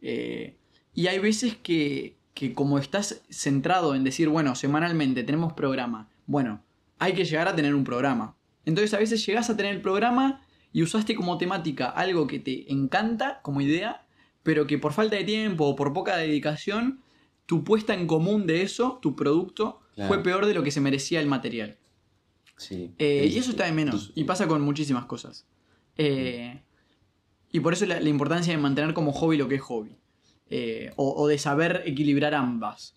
[0.00, 0.56] Eh,
[1.00, 6.62] y hay veces que, que como estás centrado en decir, bueno, semanalmente tenemos programa, bueno,
[6.98, 8.36] hay que llegar a tener un programa.
[8.66, 12.70] Entonces a veces llegas a tener el programa y usaste como temática algo que te
[12.72, 14.06] encanta como idea,
[14.42, 17.00] pero que por falta de tiempo o por poca dedicación,
[17.46, 20.08] tu puesta en común de eso, tu producto, Claro.
[20.14, 21.76] fue peor de lo que se merecía el material.
[22.56, 22.92] Sí.
[22.98, 24.12] Eh, y eso está de menos.
[24.14, 25.46] Y pasa con muchísimas cosas.
[25.96, 26.62] Eh,
[27.50, 29.96] y por eso la, la importancia de mantener como hobby lo que es hobby.
[30.50, 32.96] Eh, o, o de saber equilibrar ambas.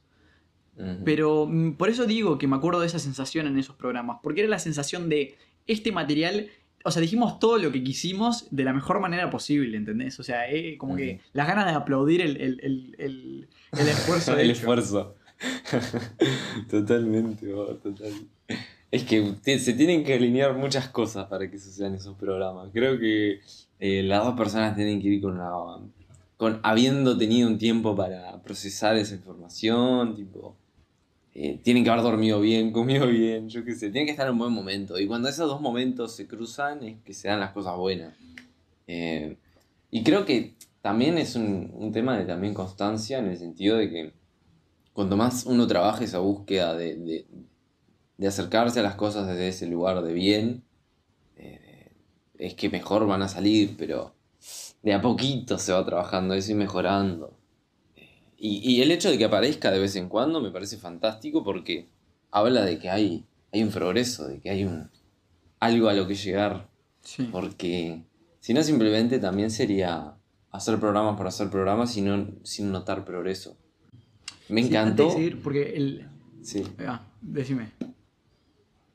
[1.06, 4.18] Pero mm, por eso digo que me acuerdo de esa sensación en esos programas.
[4.24, 5.36] Porque era la sensación de
[5.68, 6.48] este material.
[6.84, 10.20] O sea, dijimos todo lo que quisimos de la mejor manera posible, ¿entendés?
[10.20, 13.48] O sea, eh, como que las ganas de aplaudir el, el- el- el-
[13.80, 14.60] el esfuerzo el hecho.
[14.60, 15.16] esfuerzo.
[16.70, 17.48] Totalmente,
[17.82, 18.14] total.
[18.92, 22.70] Es que te- se tienen que alinear muchas cosas para que sucedan esos programas.
[22.74, 23.42] Creo que
[23.80, 25.52] eh, las dos personas tienen que ir con una.
[26.64, 30.58] Habiendo tenido un tiempo para procesar esa información, tipo.
[31.34, 34.34] eh, tienen que haber dormido bien, comido bien, yo qué sé, tienen que estar en
[34.34, 35.00] un buen momento.
[35.00, 38.16] Y cuando esos dos momentos se cruzan es que se dan las cosas buenas.
[38.88, 39.38] Eh,
[39.92, 44.14] y creo que también es un, tema de también constancia en el sentido de que
[44.94, 47.28] cuanto más uno trabaja esa búsqueda de, de-
[48.18, 50.64] de acercarse a las cosas desde ese lugar de bien,
[51.38, 51.92] eh,
[52.38, 54.14] es que mejor van a salir, pero
[54.84, 57.36] de a poquito se va trabajando eso y mejorando.
[58.38, 61.88] Y, y el hecho de que aparezca de vez en cuando me parece fantástico porque
[62.32, 64.90] habla de que hay, hay un progreso, de que hay un,
[65.60, 66.68] algo a lo que llegar.
[67.02, 67.30] Sí.
[67.32, 68.04] Porque
[68.42, 70.16] si no, simplemente también sería
[70.52, 73.56] hacer programas por hacer programas no- sin notar progreso.
[74.50, 75.04] Me Sí, encantó.
[75.04, 76.10] antes de seguir, porque el.
[76.42, 76.64] Sí.
[76.86, 77.72] Ah, decime.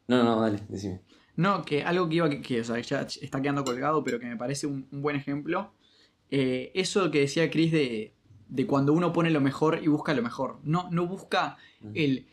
[0.06, 1.00] No, no, dale, decime.
[1.36, 4.26] No, que algo que iba que, que, o sea, ya está quedando colgado, pero que
[4.26, 5.72] me parece un, un buen ejemplo.
[6.30, 8.12] Eh, eso que decía Chris de,
[8.48, 10.58] de cuando uno pone lo mejor y busca lo mejor.
[10.64, 11.90] No, no busca Mm.
[11.94, 12.26] el.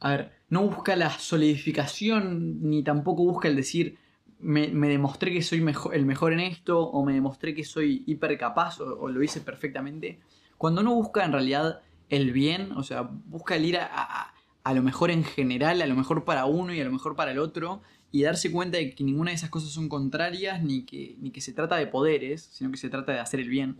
[0.00, 3.96] A ver, no busca la solidificación, ni tampoco busca el decir.
[4.38, 8.36] Me, me demostré que soy el mejor en esto, o me demostré que soy hiper
[8.36, 10.20] capaz, o, o lo hice perfectamente.
[10.58, 14.72] Cuando uno busca en realidad el bien, o sea, busca el ir a, a- a
[14.74, 17.38] lo mejor en general, a lo mejor para uno y a lo mejor para el
[17.38, 17.82] otro,
[18.16, 21.40] y darse cuenta de que ninguna de esas cosas son contrarias, ni que, ni que
[21.40, 23.76] se trata de poderes, sino que se trata de hacer el bien.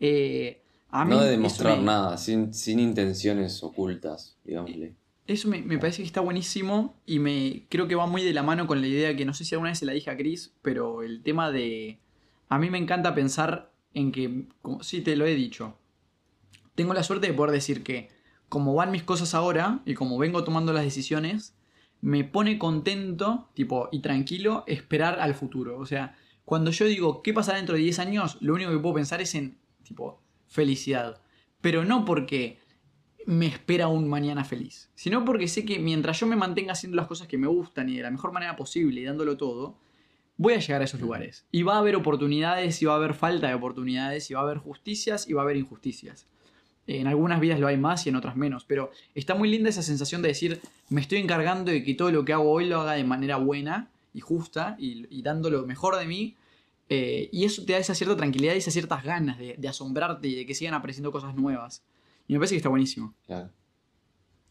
[0.00, 4.94] Eh, a mí No de demostrar me- nada, sin, sin intenciones ocultas, digámosle.
[5.26, 8.42] Eso me, me parece que está buenísimo y me creo que va muy de la
[8.42, 10.52] mano con la idea que no sé si alguna vez se la dije a Chris,
[10.60, 11.98] pero el tema de...
[12.50, 15.74] A mí me encanta pensar en que, como, sí, te lo he dicho,
[16.74, 18.10] tengo la suerte de poder decir que
[18.50, 21.54] como van mis cosas ahora y como vengo tomando las decisiones,
[22.00, 25.78] me pone contento, tipo, y tranquilo esperar al futuro.
[25.78, 28.38] O sea, cuando yo digo, ¿qué pasará dentro de 10 años?
[28.40, 31.20] Lo único que puedo pensar es en, tipo, felicidad.
[31.60, 32.58] Pero no porque
[33.26, 37.06] me espera un mañana feliz, sino porque sé que mientras yo me mantenga haciendo las
[37.06, 39.78] cosas que me gustan y de la mejor manera posible y dándolo todo,
[40.38, 41.46] voy a llegar a esos lugares.
[41.50, 44.44] Y va a haber oportunidades, y va a haber falta de oportunidades, y va a
[44.44, 46.26] haber justicias, y va a haber injusticias.
[46.88, 49.82] En algunas vidas lo hay más y en otras menos, pero está muy linda esa
[49.82, 52.92] sensación de decir, me estoy encargando de que todo lo que hago hoy lo haga
[52.94, 56.34] de manera buena y justa y, y dando lo mejor de mí.
[56.88, 60.26] eh, y eso te da esa cierta tranquilidad y esas ciertas ganas de, de asombrarte
[60.28, 61.82] y de que sigan apareciendo cosas nuevas.
[62.26, 63.12] Y me parece que está buenísimo.
[63.26, 63.50] Claro.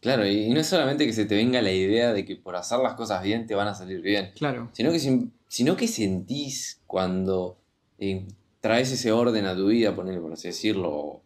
[0.00, 2.54] Claro, y y no es solamente que se te venga la idea de que por
[2.54, 4.68] hacer las cosas bien te van a salir bien, Claro.
[4.72, 5.00] sino que,
[5.48, 7.58] sino que sentís cuando
[7.98, 8.24] eh,
[8.60, 11.20] traes ese orden a tu vida, poner, por así decirlo,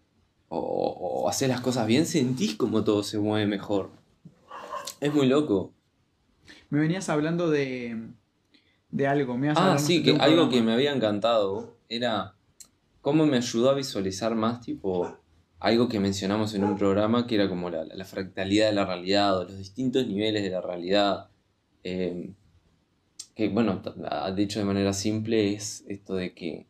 [0.55, 3.91] o, haces las cosas bien, sentís como todo se mueve mejor.
[5.01, 5.73] Es muy loco.
[6.71, 7.97] Me venías hablando de,
[8.91, 9.37] de algo.
[9.37, 12.35] Me Ah, sí, que algo que me había encantado era
[13.01, 15.19] cómo me ayudó a visualizar más, tipo,
[15.59, 19.39] algo que mencionamos en un programa que era como la, la fractalidad de la realidad
[19.39, 21.29] o los distintos niveles de la realidad.
[21.83, 22.31] Eh,
[23.35, 23.83] que, bueno,
[24.37, 26.67] dicho de manera simple, es esto de que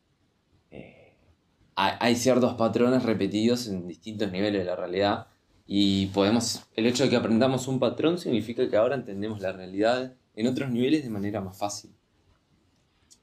[2.00, 5.26] hay, ciertos patrones repetidos en distintos niveles de la realidad
[5.66, 10.14] y podemos, el hecho de que aprendamos un patrón significa que ahora entendemos la realidad
[10.34, 11.90] en otros niveles de manera más fácil.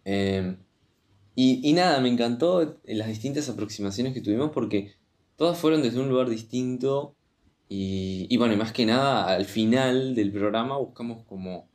[0.06, 0.56] Eh,
[1.36, 4.94] y, y nada, me encantó las distintas aproximaciones que tuvimos porque
[5.36, 7.16] todas fueron desde un lugar distinto
[7.70, 11.70] y, y bueno, y más que nada al final del programa buscamos como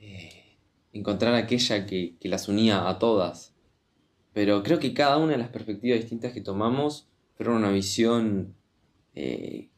[0.00, 0.58] eh,
[0.92, 3.55] encontrar aquella que, que las unía a todas.
[4.36, 8.54] Pero creo que cada una de las perspectivas distintas que tomamos fueron una visión
[9.14, 9.70] eh,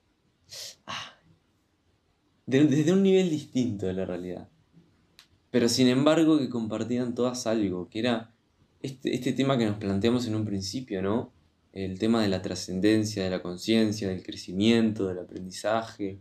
[0.84, 1.16] ah,
[2.44, 4.48] de- desde un nivel distinto de la realidad.
[5.52, 8.34] Pero sin embargo que compartían todas algo, que era
[8.82, 11.30] este, este tema que nos planteamos en un principio, ¿no?
[11.72, 16.18] El tema de la trascendencia, de la conciencia, del crecimiento, del aprendizaje.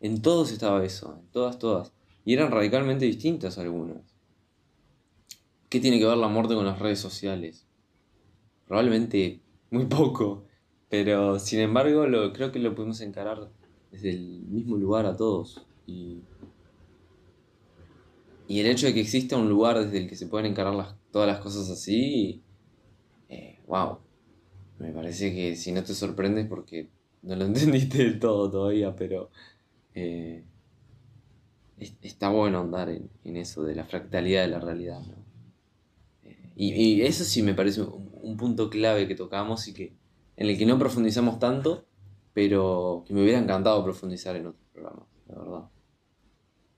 [0.00, 1.90] En todos estaba eso, en todas, todas.
[2.24, 4.02] Y eran radicalmente distintas algunas.
[5.68, 7.66] ¿Qué tiene que ver la muerte con las redes sociales?
[8.72, 10.46] Probablemente muy poco,
[10.88, 13.52] pero sin embargo lo, creo que lo podemos encarar
[13.90, 15.68] desde el mismo lugar a todos.
[15.84, 16.26] Y,
[18.46, 21.28] y el hecho de que exista un lugar desde el que se pueden encarar todas
[21.28, 22.44] las cosas así,
[23.28, 24.00] eh, wow.
[24.78, 26.92] Me parece que si no te sorprendes porque
[27.22, 29.30] no lo entendiste del todo todavía, pero
[29.94, 30.46] eh,
[31.76, 35.00] es- está bueno andar en, en eso de la fractalidad de la realidad.
[35.00, 35.26] ¿no?
[36.22, 37.82] Eh, y, y eso sí me parece
[38.22, 39.92] un, un punto clave que tocamos y que
[40.36, 41.84] en el que no profundizamos tanto,
[42.32, 45.68] pero que me hubiera encantado profundizar en otros programas, la verdad.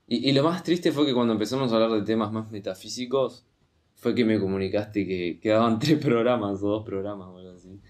[0.06, 3.46] Y, y lo más triste fue que cuando empezamos a hablar de temas más metafísicos,
[3.94, 7.80] fue que me comunicaste que quedaban tres programas o dos programas o algo así.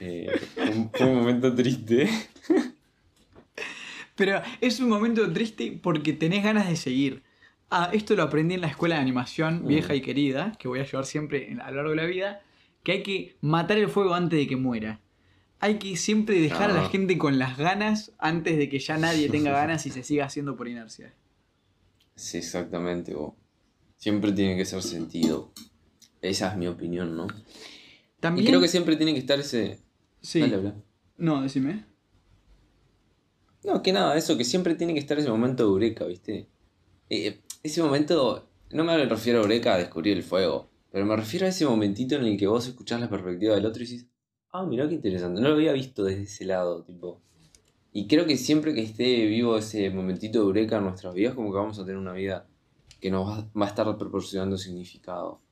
[0.00, 2.08] Eh, fue un- fue un momento triste.
[4.16, 7.22] Pero es un momento triste porque tenés ganas de seguir.
[7.70, 9.66] Ah, esto lo aprendí en la escuela de animación Mm.
[9.68, 12.40] vieja y querida, que voy a llevar siempre a lo largo de la vida,
[12.84, 15.00] que hay que matar el fuego antes de que muera.
[15.58, 16.88] Hay que siempre dejar a la Ah.
[16.90, 20.54] gente con las ganas antes de que ya nadie tenga ganas y se siga haciendo
[20.56, 21.12] por inercia.
[22.14, 23.14] Sí, exactamente.
[23.14, 23.32] vos.
[23.96, 25.50] Siempre tiene que ser sentido.
[26.20, 27.26] Esa es mi opinión, ¿no?
[28.20, 28.46] También...
[28.46, 29.78] Y creo que siempre tiene que estar ese...
[30.20, 30.40] Sí.
[30.40, 30.74] Dale, habla.
[31.16, 31.84] No, decime.
[33.64, 36.46] No, que nada, eso, que siempre tiene que estar ese momento de eureka, ¿viste?
[37.08, 41.44] Eh, ese momento, no me refiero a eureka a descubrir el fuego, pero me refiero
[41.44, 44.06] a ese momentito en el que vos escuchás la perspectiva del otro y decís,
[44.52, 47.20] ah, mirá qué interesante, no lo había visto desde ese lado, tipo.
[47.92, 51.50] Y creo que siempre que esté vivo ese momentito de eureka en nuestras vidas, como
[51.50, 52.46] que vamos a tener una vida
[53.00, 55.42] que nos va, a estar proporcionando significado.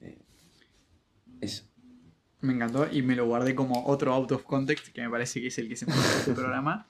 [0.00, 0.18] Eh,
[1.40, 1.64] eso.
[2.40, 5.48] Me encantó y me lo guardé como otro out of context, que me parece que
[5.48, 6.86] es el que se me en este programa.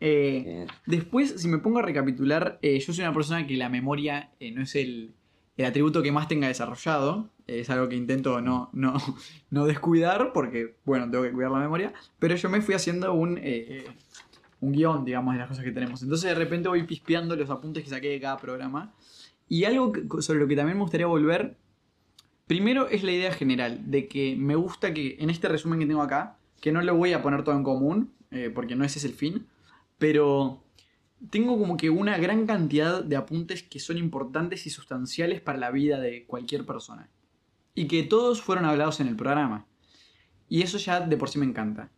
[0.00, 3.68] Eh, Eh, Después, si me pongo a recapitular, eh, yo soy una persona que la
[3.68, 5.14] memoria eh, no es el,
[5.60, 7.28] el atributo que más tenga desarrollado.
[7.46, 8.94] Es algo que intento no, no,
[9.50, 11.92] no descuidar porque, bueno, tengo que cuidar la memoria.
[12.18, 13.84] Pero yo me fui haciendo un, eh,
[14.60, 16.02] un guion, digamos, de las cosas que tenemos.
[16.02, 18.94] Entonces de repente voy pispeando los apuntes que saqué de cada programa.
[19.48, 21.56] Y algo sobre lo que también me gustaría volver,
[22.46, 26.02] primero es la idea general, de que me gusta que en este resumen que tengo
[26.02, 29.04] acá, que no lo voy a poner todo en común, eh, porque no ese es
[29.04, 29.46] el fin,
[29.98, 30.62] pero
[31.28, 35.70] tengo como que una gran cantidad de apuntes que son importantes y sustanciales para la
[35.70, 37.10] vida de cualquier persona.
[37.74, 39.66] Y que todos fueron hablados en el programa.
[40.48, 41.90] Y eso ya de por sí me encanta.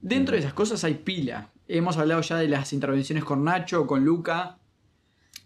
[0.00, 1.50] Dentro de esas cosas hay pila.
[1.68, 4.58] Hemos hablado ya de las intervenciones con Nacho, con Luca.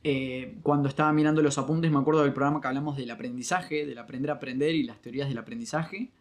[0.04, 3.98] Eh, cuando estaba mirando los apuntes me acuerdo del programa que hablamos del aprendizaje, del
[3.98, 6.12] aprender a aprender y las teorías del aprendizaje.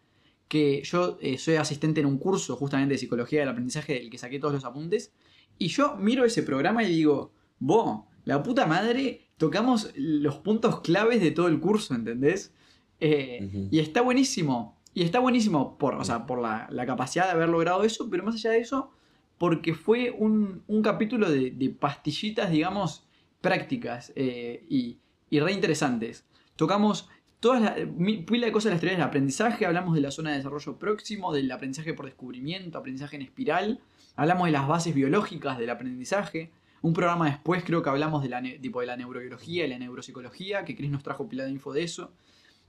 [0.48, 4.18] Que yo eh, soy asistente en un curso justamente de psicología del aprendizaje del que
[4.18, 5.12] saqué todos los apuntes.
[5.58, 11.22] Y yo miro ese programa y digo, vos, la puta madre, tocamos los puntos claves
[11.22, 12.54] de todo el curso, ¿entendés?
[13.00, 13.68] Eh.
[13.72, 14.78] Y está buenísimo.
[14.94, 18.24] Y está buenísimo por, o sea, por la, la capacidad de haber logrado eso, pero
[18.24, 18.92] más allá de eso,
[19.40, 23.08] porque fue un, un capítulo de, de pastillitas, digamos,
[23.42, 25.00] prácticas eh, y,
[25.30, 26.26] y re interesantes.
[26.56, 27.10] Tocamos
[27.44, 30.32] todas las mi- pila de cosas de las teorías del aprendizaje, hablamos de la zona
[30.32, 33.82] de desarrollo próximo, del aprendizaje por descubrimiento, aprendizaje en espiral,
[34.16, 36.52] hablamos de las bases biológicas del aprendizaje.
[36.82, 40.64] Un programa después creo que hablamos de la, tipo de la neurobiología y la neuropsicología,
[40.64, 42.12] que Chris nos trajo pila de info de eso.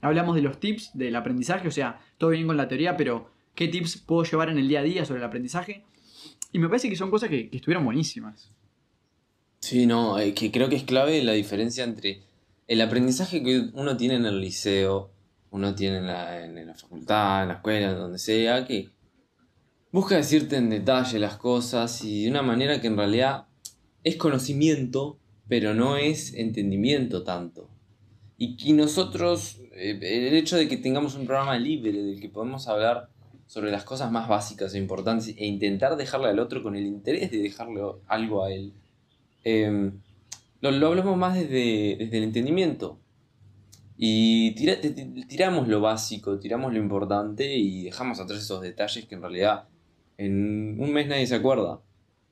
[0.01, 3.69] Hablamos de los tips del aprendizaje, o sea, todo bien con la teoría, pero ¿qué
[3.69, 5.83] tips puedo llevar en el día a día sobre el aprendizaje?
[6.51, 8.51] Y me parece que son cosas que, que estuvieron buenísimas.
[9.59, 12.21] Sí, no, eh, que creo que es clave la diferencia entre
[12.67, 15.11] el aprendizaje que uno tiene en el liceo,
[15.51, 18.89] uno tiene en la, en la facultad, en la escuela, donde sea, que
[19.91, 23.45] busca decirte en detalle las cosas y de una manera que en realidad
[24.03, 27.69] es conocimiento, pero no es entendimiento tanto.
[28.37, 32.67] Y que nosotros, eh, el hecho de que tengamos un programa libre del que podemos
[32.67, 33.09] hablar
[33.47, 37.31] sobre las cosas más básicas e importantes e intentar dejarle al otro con el interés
[37.31, 38.73] de dejarle algo a él,
[39.43, 39.91] eh,
[40.71, 42.99] lo, lo hablamos más desde, desde el entendimiento.
[43.97, 49.05] Y tira- ti- ti- tiramos lo básico, tiramos lo importante y dejamos atrás esos detalles
[49.05, 49.67] que en realidad
[50.17, 51.81] en un mes nadie se acuerda.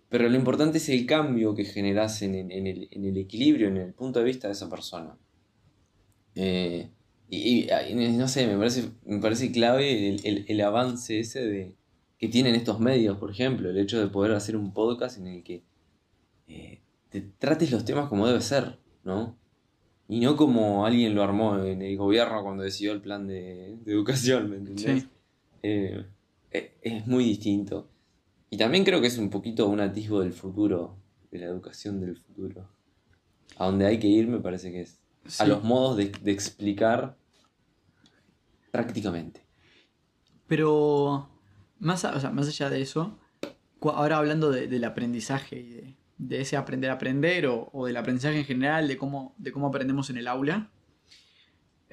[0.10, 2.68] Pero lo importante es el cambio que generas en el, en
[3.06, 5.18] el- equilibrio, en el punto de vista de esa persona.
[6.36, 6.90] Eh,
[7.30, 7.68] y
[8.18, 11.76] no sé, me parece, me parece clave el, el- el avance ese de,
[12.20, 15.44] que tienen estos medios, por ejemplo, el hecho de poder hacer un podcast en el
[15.44, 15.64] que
[16.48, 16.82] eh,
[17.14, 19.38] te trates los temas como debe ser, ¿no?
[20.10, 23.92] Y no como alguien lo armó en el gobierno cuando decidió el plan de, de
[23.94, 25.04] educación, ¿me entendés?
[25.04, 25.10] Sí.
[25.62, 26.06] Eh,
[26.52, 27.90] eh, es muy distinto.
[28.50, 30.98] Y también creo que es un poquito un atisbo del futuro,
[31.32, 32.68] de la educación del futuro.
[33.58, 35.00] A donde hay que ir me parece que es
[35.40, 37.16] a los modos de, de explicar
[38.72, 39.46] prácticamente.
[40.48, 41.30] Pero
[41.80, 43.18] más, a- o sea, más allá de eso,
[43.82, 47.98] ahora hablando de- del aprendizaje y de, de ese aprender a aprender o, o del
[47.98, 50.70] aprendizaje en general, de cómo, de cómo aprendemos en el aula,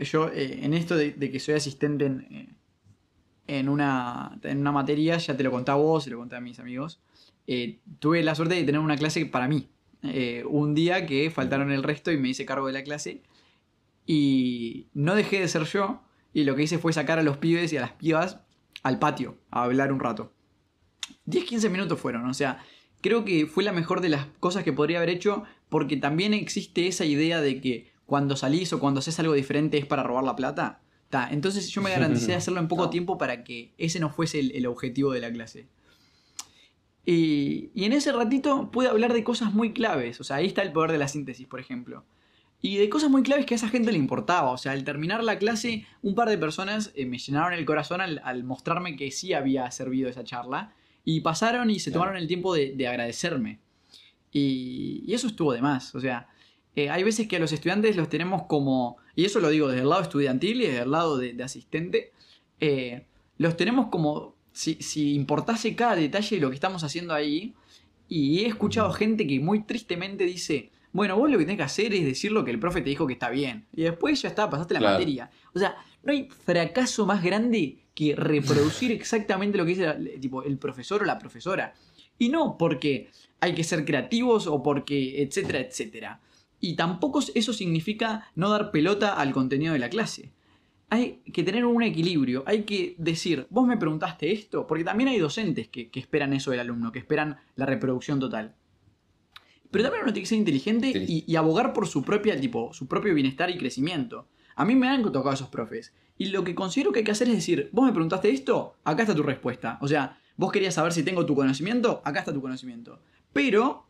[0.04, 2.48] yo eh, en esto de, que soy asistente en, eh,
[3.46, 6.40] en, una, en una materia, ya te lo conté a vos, se lo conté a
[6.40, 7.00] mis amigos,
[7.46, 9.68] eh, tuve la suerte de tener una clase para mí.
[10.48, 13.20] Un día que faltaron el resto y me hice cargo de la clase
[14.06, 16.00] y no dejé de ser yo
[16.32, 18.40] y lo que hice fue sacar a los pibes y a las pibas
[18.82, 20.32] al patio a hablar un rato.
[21.26, 22.64] 10-15 minutos fueron, o sea,
[23.00, 26.86] creo que fue la mejor de las cosas que podría haber hecho porque también existe
[26.86, 30.36] esa idea de que cuando salís o cuando haces algo diferente es para robar la
[30.36, 30.80] plata.
[31.10, 32.90] Ta, entonces yo me garanticé de hacerlo en poco No.
[32.90, 35.66] tiempo para que ese no fuese el, el objetivo de la clase.
[37.06, 40.20] Y, y en ese ratito pude hablar de cosas muy claves.
[40.20, 42.04] O sea, ahí está el poder de la síntesis, por ejemplo.
[42.62, 44.50] Y de cosas muy claves que a esa gente le importaba.
[44.50, 48.00] O sea, al terminar la clase, un par de personas eh, me llenaron el corazón
[48.00, 50.74] al, al mostrarme que sí había servido esa charla.
[51.04, 52.00] Y pasaron y se Claro.
[52.04, 53.58] tomaron el tiempo de, de agradecerme.
[54.32, 55.94] Y, y eso estuvo de más.
[55.94, 56.28] O sea,
[56.76, 59.82] eh, hay veces que a los estudiantes los tenemos como, y eso lo digo desde
[59.82, 62.12] el lado estudiantil y desde el lado de, de asistente,
[62.60, 63.04] eh,
[63.38, 67.54] los tenemos como si, si importase cada detalle de lo que estamos haciendo ahí.
[68.08, 71.94] Y he escuchado gente que muy tristemente dice, bueno, vos lo que tenés que hacer
[71.94, 73.66] es decir lo que el profe te dijo que está bien.
[73.74, 74.94] Y después ya está, pasaste la Claro.
[74.98, 75.30] materia.
[75.54, 80.42] O sea, no hay fracaso más grande que reproducir exactamente lo que dice la- tipo,
[80.42, 81.74] el profesor o la profesora.
[82.18, 83.08] Y no porque
[83.40, 86.20] hay que ser creativos o porque, etcétera, etcétera.
[86.60, 90.30] Y tampoco eso significa no dar pelota al contenido de la clase.
[90.90, 95.18] Hay que tener un equilibrio, hay que decir, vos me preguntaste esto, porque también hay
[95.18, 98.54] docentes que, que esperan eso del alumno, que esperan la reproducción total.
[99.70, 102.88] Pero también uno tiene que ser inteligente y, y abogar por su propia, tipo, su
[102.88, 104.26] propio bienestar y crecimiento.
[104.60, 105.94] A mí me han tocado esos profes.
[106.18, 109.04] Y lo que considero que hay que hacer es decir, vos me preguntaste esto, acá
[109.04, 109.78] está tu respuesta.
[109.80, 113.00] O sea, vos querías saber si tengo tu conocimiento, acá está tu conocimiento.
[113.32, 113.86] Pero,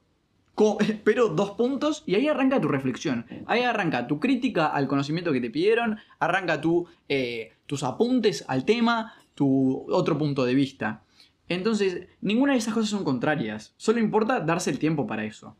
[1.05, 3.27] pero dos puntos y ahí arranca tu reflexión.
[3.47, 8.65] Ahí arranca tu crítica al conocimiento que te pidieron, arranca tu, eh, tus apuntes al
[8.65, 11.03] tema, tu otro punto de vista.
[11.49, 13.75] Entonces, ninguna de esas cosas son contrarias.
[13.77, 15.57] Solo importa darse el tiempo para eso.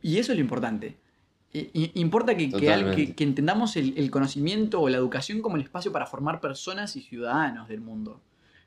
[0.00, 1.02] Y eso es lo importante.
[1.94, 3.06] Importa que, que, al- Totalmente.
[3.06, 6.96] que- que entendamos el, el conocimiento o la educación como el espacio para formar personas
[6.96, 8.20] y ciudadanos del mundo.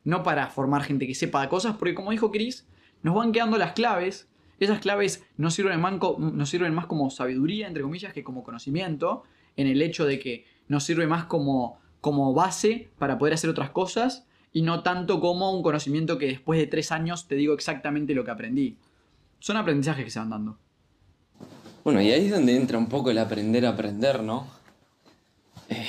[0.06, 2.66] No para formar gente que sepa cosas, porque como dijo Chris,
[3.04, 4.30] nos van quedando las claves.
[4.60, 9.24] Esas claves no sirven, manco- nos sirven más como sabiduría, entre comillas, que como conocimiento,
[9.58, 13.70] en el hecho de que nos sirve más como, como base para poder hacer otras
[13.72, 18.16] cosas y no tanto como un conocimiento que después de tres años te digo exactamente
[18.16, 18.78] lo que aprendí.
[19.40, 20.58] Son aprendizajes que se van dando.
[21.88, 24.46] Bueno, y ahí es donde entra un poco el aprender a aprender, ¿no?
[25.70, 25.88] Eh,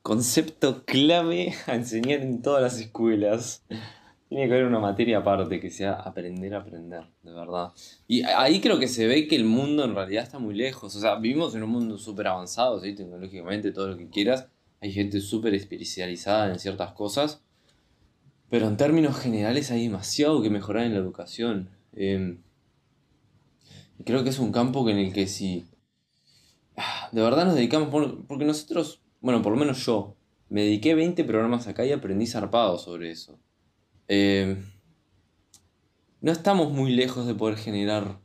[0.00, 3.62] concepto clave a enseñar en todas las escuelas.
[4.30, 7.72] Tiene que haber una materia aparte que sea aprender a aprender, de verdad.
[8.08, 10.96] Y ahí creo que se ve que el mundo en realidad está muy lejos.
[10.96, 12.94] O sea, vivimos en un mundo súper avanzado, ¿sí?
[12.94, 14.48] Tecnológicamente, todo lo que quieras.
[14.80, 17.42] Hay gente súper especializada en ciertas cosas.
[18.48, 21.68] Pero en términos generales hay demasiado que mejorar en la educación.
[21.94, 22.38] Y
[24.04, 25.66] creo que es un campo en el que si
[26.76, 30.16] ah, de verdad nos dedicamos, por- porque nosotros, bueno, por lo menos yo,
[30.48, 33.38] me dediqué 20 programas acá y aprendí zarpado sobre eso.
[34.08, 34.62] Eh,
[36.20, 38.20] no estamos muy lejos de poder generar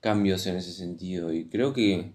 [0.00, 2.12] cambios en ese sentido y creo que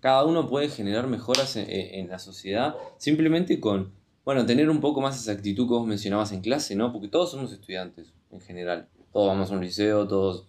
[0.00, 3.92] cada uno puede generar mejoras en, en la sociedad simplemente con,
[4.24, 6.92] bueno, tener un poco más esa actitud que vos mencionabas en clase, ¿no?
[6.92, 8.88] Porque todos somos estudiantes en general.
[9.12, 10.46] Todos vamos a un liceo, todos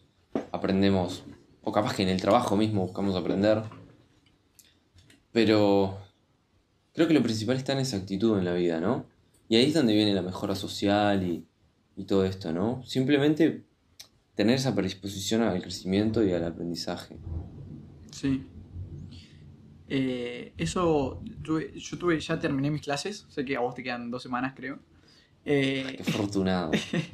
[0.51, 1.23] aprendemos,
[1.70, 3.63] o capaz que en el trabajo mismo buscamos aprender.
[5.32, 5.97] Pero
[6.93, 9.05] creo que lo principal está en esa actitud en la vida, ¿no?
[9.47, 11.45] Y ahí es donde viene la mejora social y,
[11.95, 12.84] y todo esto, ¿no?
[12.86, 13.63] Simplemente
[14.36, 17.17] tener esa predisposición al crecimiento y al aprendizaje.
[18.11, 18.43] Sí.
[19.88, 24.11] Eh, eso, tuve- yo tuve, ya terminé mis clases, sé que a vos te quedan
[24.11, 24.80] dos semanas creo.
[25.45, 26.72] Eh, Qué afortunado.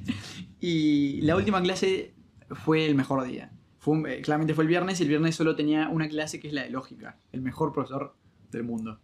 [0.60, 2.14] y la última clase
[2.51, 3.51] fue el mejor día.
[3.86, 6.48] Fue un- eh, claramente fue el viernes y el viernes solo tenía una clase que
[6.48, 8.16] es la de lógica, el mejor profesor
[8.50, 9.00] del mundo.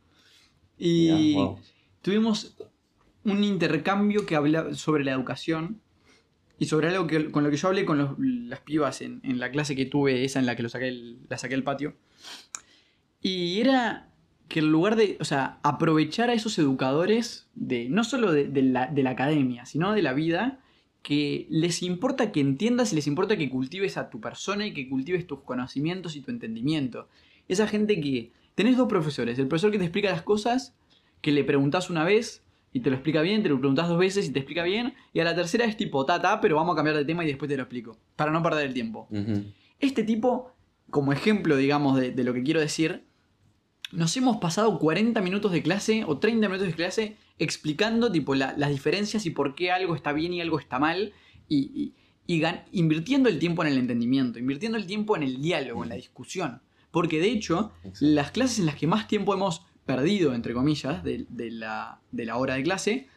[0.79, 1.59] Y wow.
[2.01, 2.57] tuvimos
[3.23, 5.79] un intercambio que habla sobre la educación
[6.57, 9.39] y sobre algo que, con lo que yo hablé con los- las pibas en, en
[9.39, 11.93] la clase que tuve, esa en la que lo saqué el- la saqué del patio.
[13.21, 14.09] Y era
[14.47, 18.63] que en lugar de, o sea, aprovechar a esos educadores, de, no solo de, de
[18.63, 20.59] la, de la academia, sino de la vida,
[21.01, 24.87] que les importa que entiendas y les importa que cultives a tu persona y que
[24.89, 27.07] cultives tus conocimientos y tu entendimiento.
[27.47, 28.31] Esa gente que...
[28.53, 30.75] Tenés dos profesores, el profesor que te explica las cosas,
[31.21, 32.43] que le preguntás una vez
[32.73, 35.21] y te lo explica bien, te lo preguntás dos veces y te explica bien, y
[35.21, 37.55] a la tercera es tipo, tata, pero vamos a cambiar de tema y después te
[37.55, 39.07] lo explico, para no perder el tiempo.
[39.79, 40.51] Este tipo,
[40.89, 43.05] como ejemplo, digamos, de, de lo que quiero decir,
[43.91, 48.53] nos hemos pasado 40 minutos de clase o 30 minutos de clase explicando tipo, la-
[48.57, 51.13] las diferencias y por qué algo está bien y algo está mal,
[51.47, 51.93] y,
[52.27, 55.95] y- invirtiendo el tiempo en el entendimiento, invirtiendo el tiempo en el diálogo, en la
[55.95, 56.61] discusión.
[56.91, 57.99] Porque de hecho, Exacto.
[58.01, 62.25] las clases en las que más tiempo hemos perdido, entre comillas, de, de la, de
[62.25, 63.07] la hora de clase,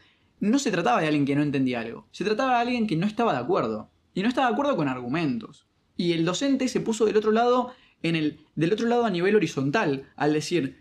[0.41, 3.07] no se trataba de alguien que no entendía algo, se trataba de alguien que no
[3.07, 3.91] estaba de acuerdo.
[4.15, 5.67] y no está de acuerdo con argumentos.
[5.97, 7.73] Y el docente se puso del otro lado,
[8.05, 10.79] en el, del otro lado a nivel horizontal, al decir,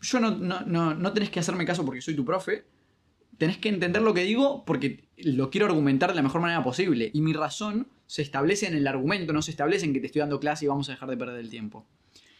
[0.00, 2.64] yo no, no, no, no tenés que hacerme caso porque soy tu profe,
[3.38, 7.10] tenés que entender lo que digo porque lo quiero argumentar de la mejor manera posible.
[7.12, 10.20] Y mi razón se establece en el argumento, no se establece en que te estoy
[10.20, 11.86] dando clase y vamos a dejar de perder el tiempo.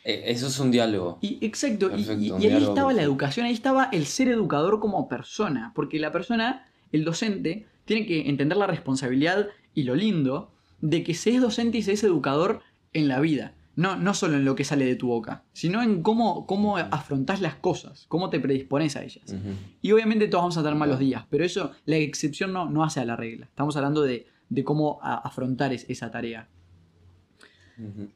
[0.04, 1.18] Eh, Eso es un diálogo.
[1.20, 5.08] Y, exacto, y- Perfecto, y, ahí estaba la educación, ahí estaba el ser educador como
[5.08, 11.02] persona, porque la persona, el docente, tiene que entender la responsabilidad y lo lindo de
[11.02, 12.60] que se es docente y se es educador
[12.92, 13.54] en la vida.
[13.76, 17.42] No, no solo en lo que sale de tu boca, sino en cómo, cómo afrontás
[17.42, 19.34] las cosas, cómo te predispones a ellas.
[19.82, 23.00] Y obviamente todos vamos a tener malos días, pero eso, la excepción no, no hace
[23.00, 23.44] a la regla.
[23.46, 26.48] Estamos hablando de, de cómo afrontar es- esa tarea.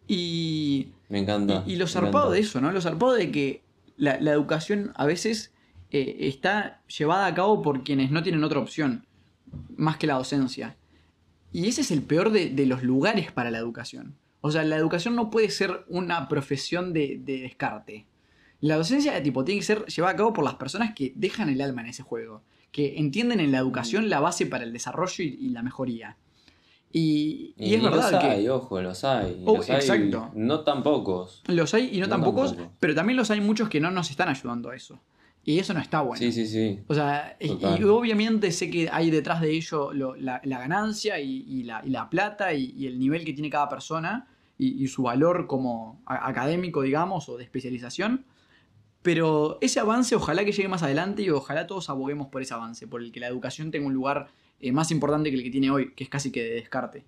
[0.09, 1.63] Y, Me encanta.
[1.67, 2.73] y, y lo zarpado de eso, ¿no?
[2.73, 3.63] Lo zarpado de que
[3.97, 5.53] la, la educación a veces
[5.91, 9.05] eh, está llevada a cabo por quienes no tienen otra opción,
[9.77, 10.77] más que la docencia.
[11.53, 14.15] Y ese es el peor de, de los lugares para la educación.
[14.43, 18.07] O sea, la educación no puede ser una profesión de, de descarte.
[18.61, 21.61] La docencia tipo, tiene que ser llevada a cabo por las personas que dejan el
[21.61, 25.29] alma en ese juego, que entienden en la educación la base para el desarrollo y,
[25.41, 26.17] y la mejoría.
[26.93, 28.27] Y, y Y, es los verdad que...
[28.27, 29.43] hay, ojo, los hay.
[29.47, 30.31] Oh, los hay exacto.
[30.35, 31.43] no tan pocos.
[31.47, 32.73] Los hay y no, No tan pocos, tampoco.
[32.81, 34.99] pero también los hay muchos que no nos están ayudando a eso.
[35.45, 36.19] Y eso no está bueno.
[36.19, 36.81] Sí, sí, sí.
[36.87, 37.49] O sea, y,
[37.85, 41.91] obviamente sé que hay detrás de ello lo- la, la ganancia y, y la, y
[41.91, 44.27] la plata y el nivel que tiene cada persona
[44.61, 48.27] y, y su valor como académico, digamos, o de especialización.
[49.03, 52.87] Pero ese avance ojalá que llegue más adelante y ojalá todos aboguemos por ese avance,
[52.87, 54.29] por el que la educación tenga un lugar
[54.61, 57.05] eh, más importante que el que tiene hoy, que es casi que de descarte.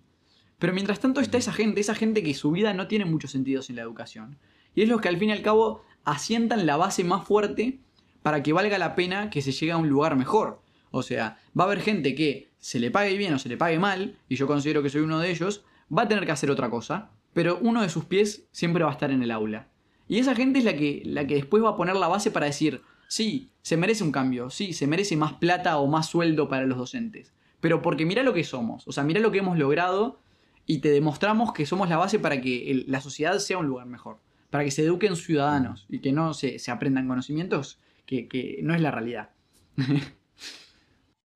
[0.58, 3.60] Pero mientras tanto está esa gente, esa gente que su vida no tiene mucho sentido
[3.62, 4.38] sin la educación.
[4.74, 7.80] Y es los que al fin y al cabo asientan la base más fuerte
[8.22, 10.62] para que valga la pena que se llegue a un lugar mejor.
[10.90, 13.78] O sea, va a haber gente que se le pague bien o se le pague
[13.78, 15.64] mal, y yo considero que soy uno de ellos,
[15.96, 18.94] va a tener que hacer otra cosa, pero uno de sus pies siempre va a
[18.94, 19.68] estar en el aula.
[20.08, 22.46] Y esa gente es la que, la que después va a poner la base para
[22.46, 26.66] decir, sí, se merece un cambio, sí, se merece más plata o más sueldo para
[26.66, 27.32] los docentes.
[27.60, 30.20] Pero porque mira lo que somos, o sea, mira lo que hemos logrado
[30.66, 34.18] y te demostramos que somos la base para que la sociedad sea un lugar mejor,
[34.50, 38.74] para que se eduquen ciudadanos y que no se, se aprendan conocimientos que, que no
[38.74, 39.30] es la realidad.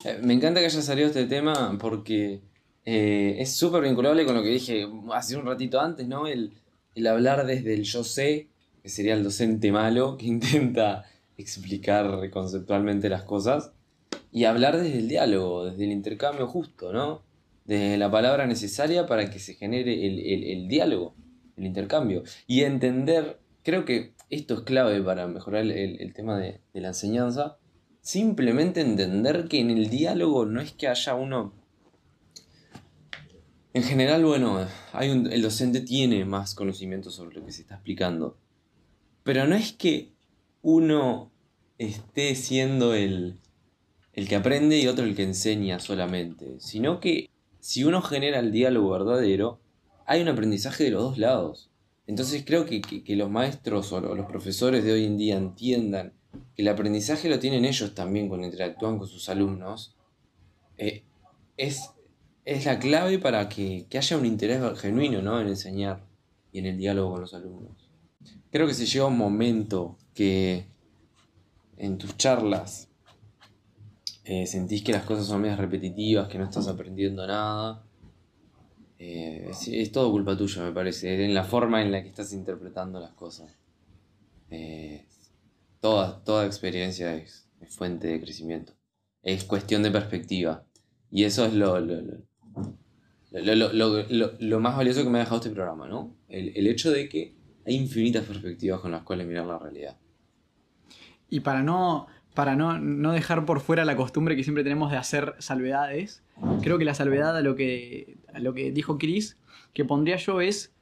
[0.05, 2.43] Eh, Me encanta que haya salido este tema porque
[2.89, 6.29] eh, es súper vinculable con lo que dije hace un ratito antes, ¿no?
[6.29, 6.53] El,
[7.07, 8.49] hablar desde el yo sé,
[8.83, 11.05] que sería el docente malo que intenta
[11.37, 13.73] explicar conceptualmente las cosas,
[14.31, 17.23] y hablar desde el diálogo, desde el intercambio justo, ¿no?
[17.65, 21.17] Desde la palabra necesaria para que se genere el, diálogo,
[21.57, 22.23] el intercambio.
[22.47, 27.59] Y entender, creo que esto es clave para mejorar el tema de, de la enseñanza,
[28.01, 31.53] simplemente entender que en el diálogo no es que haya uno...
[33.77, 34.67] En general, bueno,
[34.99, 38.39] el docente tiene más conocimiento sobre lo que se está explicando.
[39.23, 40.15] Pero no es que
[40.63, 41.31] uno
[41.77, 43.39] esté siendo el,
[44.15, 47.29] el que aprende y otro el que enseña solamente, sino que
[47.61, 49.61] si uno genera el diálogo verdadero,
[50.07, 51.69] hay un aprendizaje de los dos lados.
[52.07, 56.15] Entonces creo que, que- los maestros o lo- los profesores de hoy en día entiendan
[56.55, 59.95] que el aprendizaje lo tienen ellos también cuando interactúan con sus alumnos,
[60.79, 61.05] eh,
[61.59, 61.91] es,
[62.47, 65.41] es la clave para que, que haya un interés genuino ¿no?
[65.41, 66.07] en enseñar
[66.53, 67.91] y en el diálogo con los alumnos.
[68.51, 70.65] Creo que si llega un momento que
[71.77, 72.89] en tus charlas
[74.25, 77.85] eh, sentís que las cosas son medias repetitivas, que no estás aprendiendo nada,
[78.99, 83.01] eh, es, todo culpa tuya, me parece, en la forma en la que estás interpretando
[83.01, 83.53] las cosas.
[84.51, 85.05] Eh,
[85.81, 88.73] toda, toda experiencia es, fuente de crecimiento.
[89.23, 90.65] Es cuestión de perspectiva.
[91.11, 91.77] Y eso es lo,
[93.43, 96.15] lo- lo- lo- lo- más valioso que me ha dejado este programa, ¿no?
[96.29, 97.35] El, el hecho de que
[97.67, 99.97] hay infinitas perspectivas con las cuales mirar la realidad.
[101.29, 104.97] Y para no, para no, no dejar por fuera la costumbre que siempre tenemos de
[104.99, 106.23] hacer salvedades,
[106.63, 109.37] creo que la salvedad a lo que, lo que dijo Chris,
[109.73, 110.73] que pondría yo es,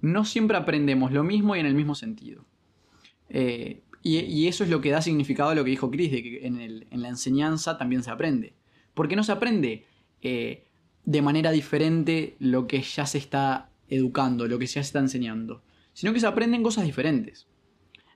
[0.00, 2.44] no siempre aprendemos lo mismo y en el mismo sentido.
[3.30, 6.22] Eh, y, y eso es lo que da significado a lo que dijo Chris, de
[6.22, 8.54] que en, el- en la enseñanza también se aprende.
[8.92, 9.86] Porque no se aprende
[10.20, 10.66] eh,
[11.04, 15.62] de manera diferente lo que ya se está educando, lo que ya se está enseñando,
[15.92, 17.46] sino que se aprenden cosas diferentes.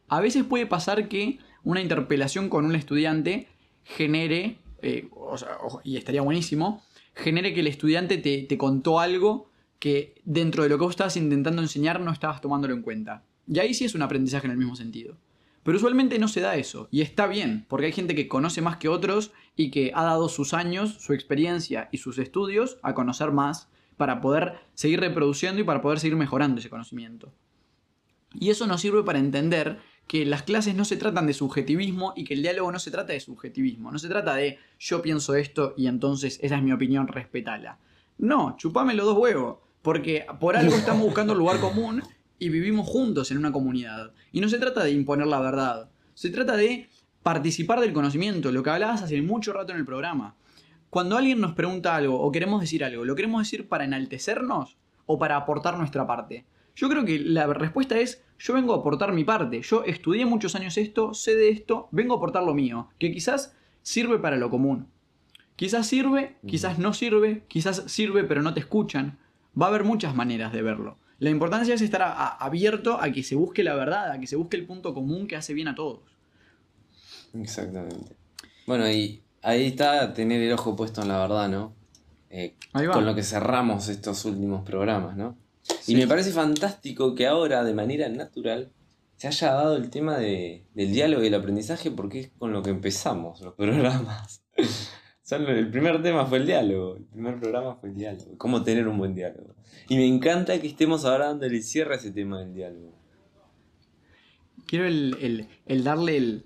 [0.09, 3.49] A veces puede pasar que una interpelación con un estudiante
[3.85, 5.51] genere, eh, o sea,
[5.85, 6.83] y estaría buenísimo,
[7.15, 11.17] genere que el estudiante te, te contó algo que dentro de lo que vos estabas
[11.17, 13.25] intentando enseñar no estabas tomándolo en cuenta.
[13.47, 15.17] Y ahí sí es un aprendizaje en el mismo sentido.
[15.63, 18.77] Pero usualmente no se da eso, y está bien, porque hay gente que conoce más
[18.77, 23.33] que otros y que ha dado sus años, su experiencia y sus estudios a conocer
[23.33, 27.33] más para poder seguir reproduciendo y para poder seguir mejorando ese conocimiento.
[28.35, 32.25] Y eso nos sirve para entender que las clases no se tratan de subjetivismo y
[32.25, 33.91] que el diálogo no se trata de subjetivismo.
[33.91, 37.79] No se trata de yo pienso esto y entonces esa es mi opinión, respetala.
[38.17, 39.59] No, chupame los dos huevos.
[39.83, 42.03] Porque por algo estamos buscando el lugar común
[42.39, 44.13] y vivimos juntos en una comunidad.
[44.33, 45.91] Y no se trata de imponer la verdad.
[46.15, 46.89] Se trata de
[47.23, 50.37] participar del conocimiento, lo que hablabas hace mucho rato en el programa.
[50.91, 54.77] Cuando alguien nos pregunta algo o queremos decir algo, ¿lo queremos decir para enaltecernos
[55.07, 56.47] o para aportar nuestra parte?
[56.75, 59.61] Yo creo que la respuesta es, yo vengo a aportar mi parte.
[59.63, 63.57] Yo estudié muchos años esto, sé de esto, vengo a aportar lo mío, que quizás
[63.83, 64.87] sirve para lo común.
[65.57, 69.19] Quizás sirve, quizás no sirve, quizás sirve pero no te escuchan.
[69.61, 70.99] Va a haber muchas maneras de verlo.
[71.19, 74.27] La importancia es estar a- a- abierto a que se busque la verdad, a que
[74.27, 76.01] se busque el punto común que hace bien a todos.
[77.35, 78.17] Exactamente.
[78.67, 81.75] Bueno, y ahí está tener el ojo puesto en la verdad, ¿no?
[82.31, 82.93] Eh, Ahí va.
[82.95, 85.37] con lo que cerramos estos últimos programas, ¿no?
[85.81, 85.93] Sí.
[85.93, 88.71] Y me parece fantástico que ahora, de manera natural,
[89.17, 92.63] se haya dado el tema de- del diálogo y el aprendizaje porque es con lo
[92.63, 94.43] que empezamos los programas.
[95.31, 98.97] El primer tema fue el diálogo, el primer programa fue el diálogo, cómo tener un
[98.97, 99.55] buen diálogo.
[99.89, 102.93] Y me encanta que estemos ahora dándole cierre a ese tema del diálogo.
[104.67, 106.45] Quiero el, el- el darle el-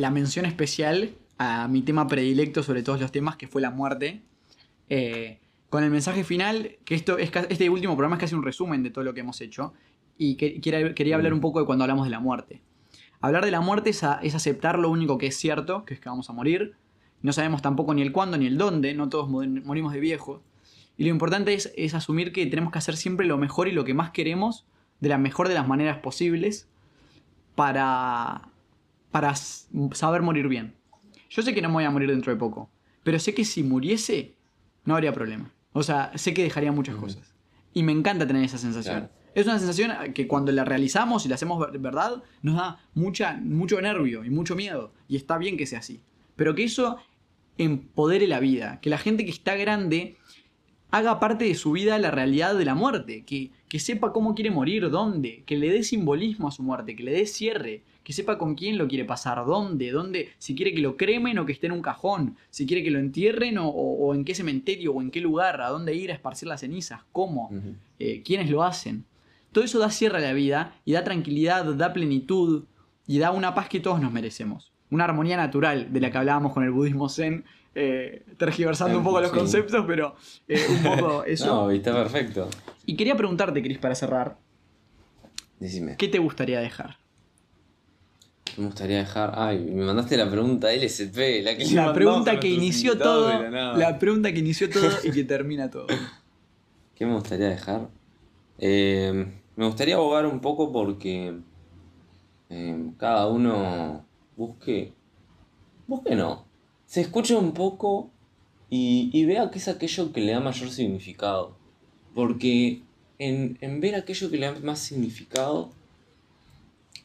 [0.00, 4.22] la mención especial a mi tema predilecto sobre todos los temas, que fue la muerte.
[4.88, 5.38] Eh,
[5.68, 8.90] con el mensaje final, que esto es, este último programa es casi un resumen de
[8.90, 9.72] todo lo que hemos hecho.
[10.16, 12.60] Y que, quiera- quería hablar un poco de cuando hablamos de la muerte.
[13.20, 16.08] Hablar de la muerte es, es aceptar lo único que es cierto, que es que
[16.08, 16.74] vamos a morir.
[17.22, 20.42] No sabemos tampoco ni el cuándo ni el dónde, no todos mo- morimos de viejo.
[20.96, 23.84] Y lo importante es, es asumir que tenemos que hacer siempre lo mejor y lo
[23.84, 24.64] que más queremos
[25.00, 26.68] de la mejor de las maneras posibles
[27.54, 28.48] para,
[29.10, 30.74] para saber morir bien.
[31.30, 32.70] Yo sé que no me voy a morir dentro de poco,
[33.02, 34.34] pero sé que si muriese
[34.84, 35.50] no habría problema.
[35.72, 37.34] O sea, sé que dejaría muchas cosas.
[37.72, 39.00] Y me encanta tener esa sensación.
[39.00, 39.12] Claro.
[39.34, 43.32] Es una sensación que cuando la realizamos y la hacemos ver- verdad, nos da mucha,
[43.42, 44.92] mucho nervio y mucho miedo.
[45.08, 46.00] Y está bien que sea así.
[46.36, 46.98] Pero que eso
[47.58, 48.78] empodere la vida.
[48.80, 50.16] Que la gente que está grande
[50.96, 54.50] haga parte de su vida la realidad de la muerte, que, que sepa cómo quiere
[54.50, 58.36] morir, dónde, que le dé simbolismo a su muerte, que le dé cierre, que sepa
[58.38, 61.66] con quién lo quiere pasar, dónde, dónde, si quiere que lo cremen o que esté
[61.66, 65.00] en un cajón, si quiere que lo entierren o, o- o en qué cementerio o
[65.02, 67.50] en qué lugar, a dónde ir a esparcir las cenizas, cómo,
[67.98, 69.04] eh, quiénes lo hacen.
[69.52, 72.64] Todo eso da cierre a la vida y da tranquilidad, da plenitud
[73.06, 74.70] y da una paz que todos nos merecemos.
[74.90, 79.20] Una armonía natural de la que hablábamos con el budismo zen, eh, tergiversando un poco
[79.20, 79.36] los Sí.
[79.36, 80.14] conceptos, pero
[80.48, 81.46] eh, un poco eso.
[81.46, 82.48] No, está perfecto.
[82.86, 84.38] Y quería preguntarte, Cris, para cerrar,
[85.58, 85.96] Decime.
[85.96, 86.98] ¿qué te gustaría dejar?
[88.56, 89.32] Me gustaría dejar.
[89.36, 93.98] Ay, me mandaste la pregunta LSP, la que La pregunta a que inició todo, la
[93.98, 95.86] pregunta que inició todo y que termina todo.
[96.94, 97.88] ¿Qué me gustaría dejar?
[98.58, 101.34] Eh, me gustaría abogar un poco porque
[102.50, 104.04] eh, cada uno
[104.36, 104.92] busque.
[105.88, 106.46] Busque no.
[106.86, 108.10] Se escuche un poco
[108.70, 111.56] y, y vea qué es aquello que le da mayor significado.
[112.14, 112.82] Porque
[113.18, 115.70] en, en ver aquello que le da más significado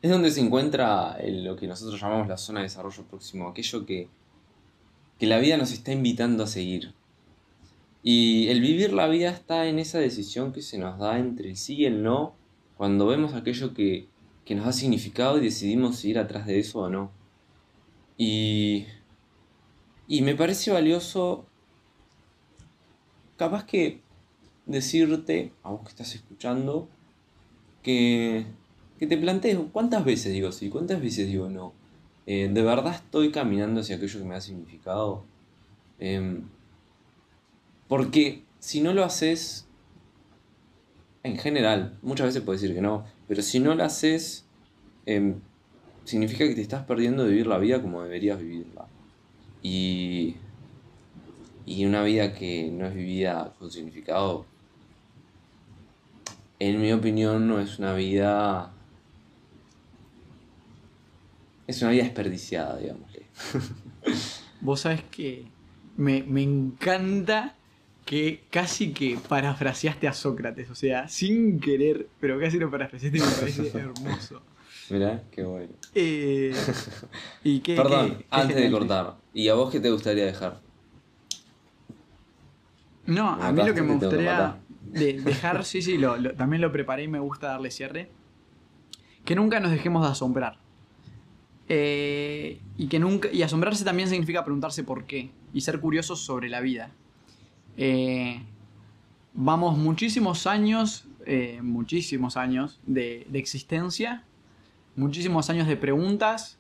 [0.02, 4.08] es donde se encuentra lo que nosotros llamamos la zona de desarrollo próximo, aquello que,
[5.18, 6.94] que la vida nos está invitando a seguir.
[8.02, 11.58] Y el vivir la vida está en esa decisión que se nos da entre el
[11.58, 12.34] sí y el no,
[12.78, 14.08] cuando vemos aquello que,
[14.46, 17.12] que nos da significado y decidimos ir atrás de eso o no.
[18.18, 18.86] Y,
[20.10, 21.45] y me parece valioso,
[23.38, 24.01] capaz que
[24.66, 26.89] decirte, a vos que estás escuchando,
[27.84, 28.47] que,
[28.97, 31.74] que te plantees cuántas veces digo sí, cuántas veces digo no.
[32.26, 35.26] Eh, ¿De verdad estoy caminando hacia aquello que me da significado?
[35.99, 36.41] Em,
[37.88, 39.68] porque si no lo haces,
[41.22, 44.47] en general, muchas veces puedes decir que no, pero si no lo haces,
[45.05, 45.36] em,
[46.03, 48.88] significa que te estás perdiendo de vivir la vida como deberías vivirla.
[49.64, 50.36] Y,
[51.66, 54.45] y una vida que no es vivida con significado,
[56.60, 58.72] en mi opinión, no es una vida...
[61.68, 63.26] Es una vida desperdiciada, digámosle.
[64.62, 65.45] Vos sabés que
[65.97, 67.55] me, me encanta
[68.05, 73.22] que casi que parafraseaste a Sócrates, o sea, sin querer, pero casi lo parafraseaste y
[73.22, 74.41] me parece hermoso.
[74.89, 75.74] Mirá, qué bueno.
[75.93, 76.55] Eh,
[77.43, 79.16] y qué, Perdón, qué- qué antes de cortar.
[79.34, 80.60] ¿Y a vos qué te gustaría dejar?
[83.06, 86.34] No, Me a mí lo que me que gustaría de- dejar, sí, sí, lo- lo-
[86.34, 88.10] también lo preparé y me gusta darle cierre.
[89.26, 90.58] Que nunca nos dejemos de asombrar.
[91.68, 93.30] Eh, y que nunca.
[93.32, 95.32] Y asombrarse también significa preguntarse por qué.
[95.54, 96.92] Y ser curiosos sobre la vida.
[97.78, 98.42] Eh,
[99.34, 104.24] vamos muchísimos años, eh, muchísimos años de, de existencia,
[104.96, 106.58] muchísimos años de preguntas,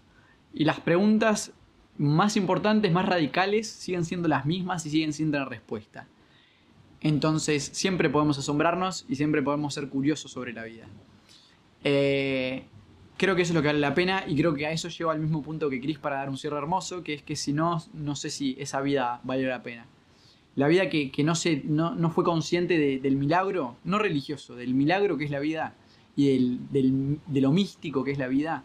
[0.53, 1.51] y las preguntas
[1.99, 6.07] más importantes, más radicales, siguen siendo las mismas y siguen sin tener respuesta.
[7.01, 10.87] Entonces, siempre podemos asombrarnos y siempre podemos ser curiosos sobre la vida.
[11.83, 12.63] Eh,
[13.17, 15.13] creo que eso es lo que vale la pena y creo que a eso lleva
[15.13, 17.81] al mismo punto que Chris para dar un cierre hermoso, que es que si no,
[17.93, 19.85] no sé si esa vida vale la pena.
[20.55, 24.55] La vida que, que no, se, no, no fue consciente de- del milagro, no religioso,
[24.55, 25.75] del milagro que es la vida
[26.15, 26.27] y
[26.71, 28.63] del- de lo místico que es la vida,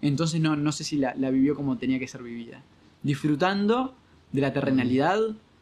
[0.00, 2.62] entonces no, no sé si la, la vivió como tenía que ser vivida.
[3.04, 3.94] Disfrutando
[4.32, 5.20] de la terrenalidad,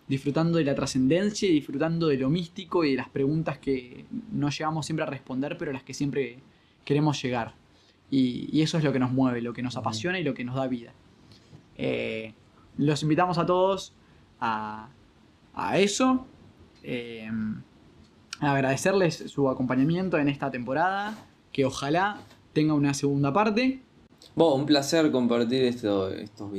[0.08, 4.48] disfrutando de la trascendencia y disfrutando de lo místico y de las preguntas que no
[4.48, 6.38] llegamos siempre a responder, pero las que siempre
[6.84, 7.54] queremos llegar.
[8.10, 10.44] Y, y eso es lo que nos mueve, lo que nos apasiona y lo que
[10.44, 10.92] nos da vida.
[11.76, 12.32] Eh,
[12.78, 13.92] los invitamos a todos
[14.40, 14.88] a,
[15.54, 16.26] a eso.
[16.82, 17.28] eh,
[18.40, 21.16] a agradecerles su acompañamiento en esta temporada,
[21.52, 22.20] que ojalá
[22.52, 23.82] tenga una segunda parte.
[24.34, 26.50] Bueno, un placer compartir esto- estos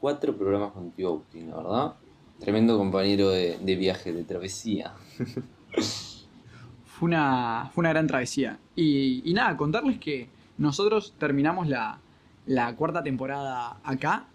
[0.00, 1.94] 24 programas contigo, Agustín, la verdad.
[2.38, 4.94] Tremendo compañero de, de viaje, de travesía.
[6.84, 8.58] Fue una, fue una gran travesía.
[8.74, 12.00] Y, y nada, contarles que nosotros terminamos la,
[12.44, 14.26] la cuarta temporada acá.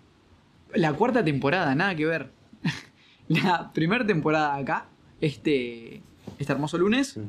[0.74, 2.32] La cuarta temporada, nada que ver.
[3.28, 4.86] la primera temporada acá,
[5.20, 6.02] este,
[6.40, 7.20] este hermoso lunes.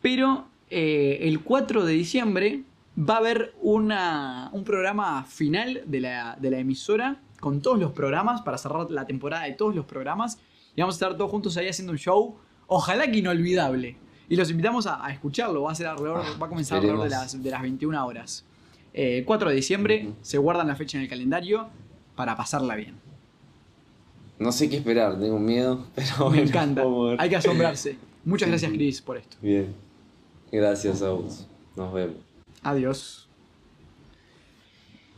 [0.00, 2.62] Pero eh, el 4 de diciembre
[2.98, 7.90] va a haber una, un programa final de la, de la emisora con todos los
[7.90, 10.38] programas para cerrar la temporada de todos los programas.
[10.76, 12.36] Y vamos a estar todos juntos ahí haciendo un show,
[12.68, 13.96] ojalá que inolvidable.
[14.28, 17.02] Y los invitamos a, a escucharlo, va a, ser alrededor, Ah, va a comenzar alrededor
[17.02, 18.44] de las, de las 21 horas.
[18.94, 21.66] Eh, 4 de diciembre, se guardan la fecha en el calendario
[22.14, 22.94] para pasarla bien.
[24.38, 26.84] No sé qué esperar, tengo miedo, pero Me bueno, encanta,
[27.18, 27.98] hay que asombrarse.
[28.24, 28.70] Muchas gracias.
[28.70, 29.36] Chris por esto.
[29.42, 29.74] Bien.
[30.52, 31.44] Gracias a vos.
[31.74, 32.16] Nos vemos.
[32.62, 33.28] Adiós.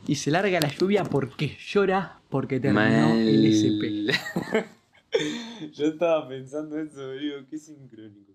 [0.07, 4.13] Y se larga la lluvia porque llora porque terminó el SP.
[5.73, 8.34] Yo estaba pensando eso, digo, qué sincrónico.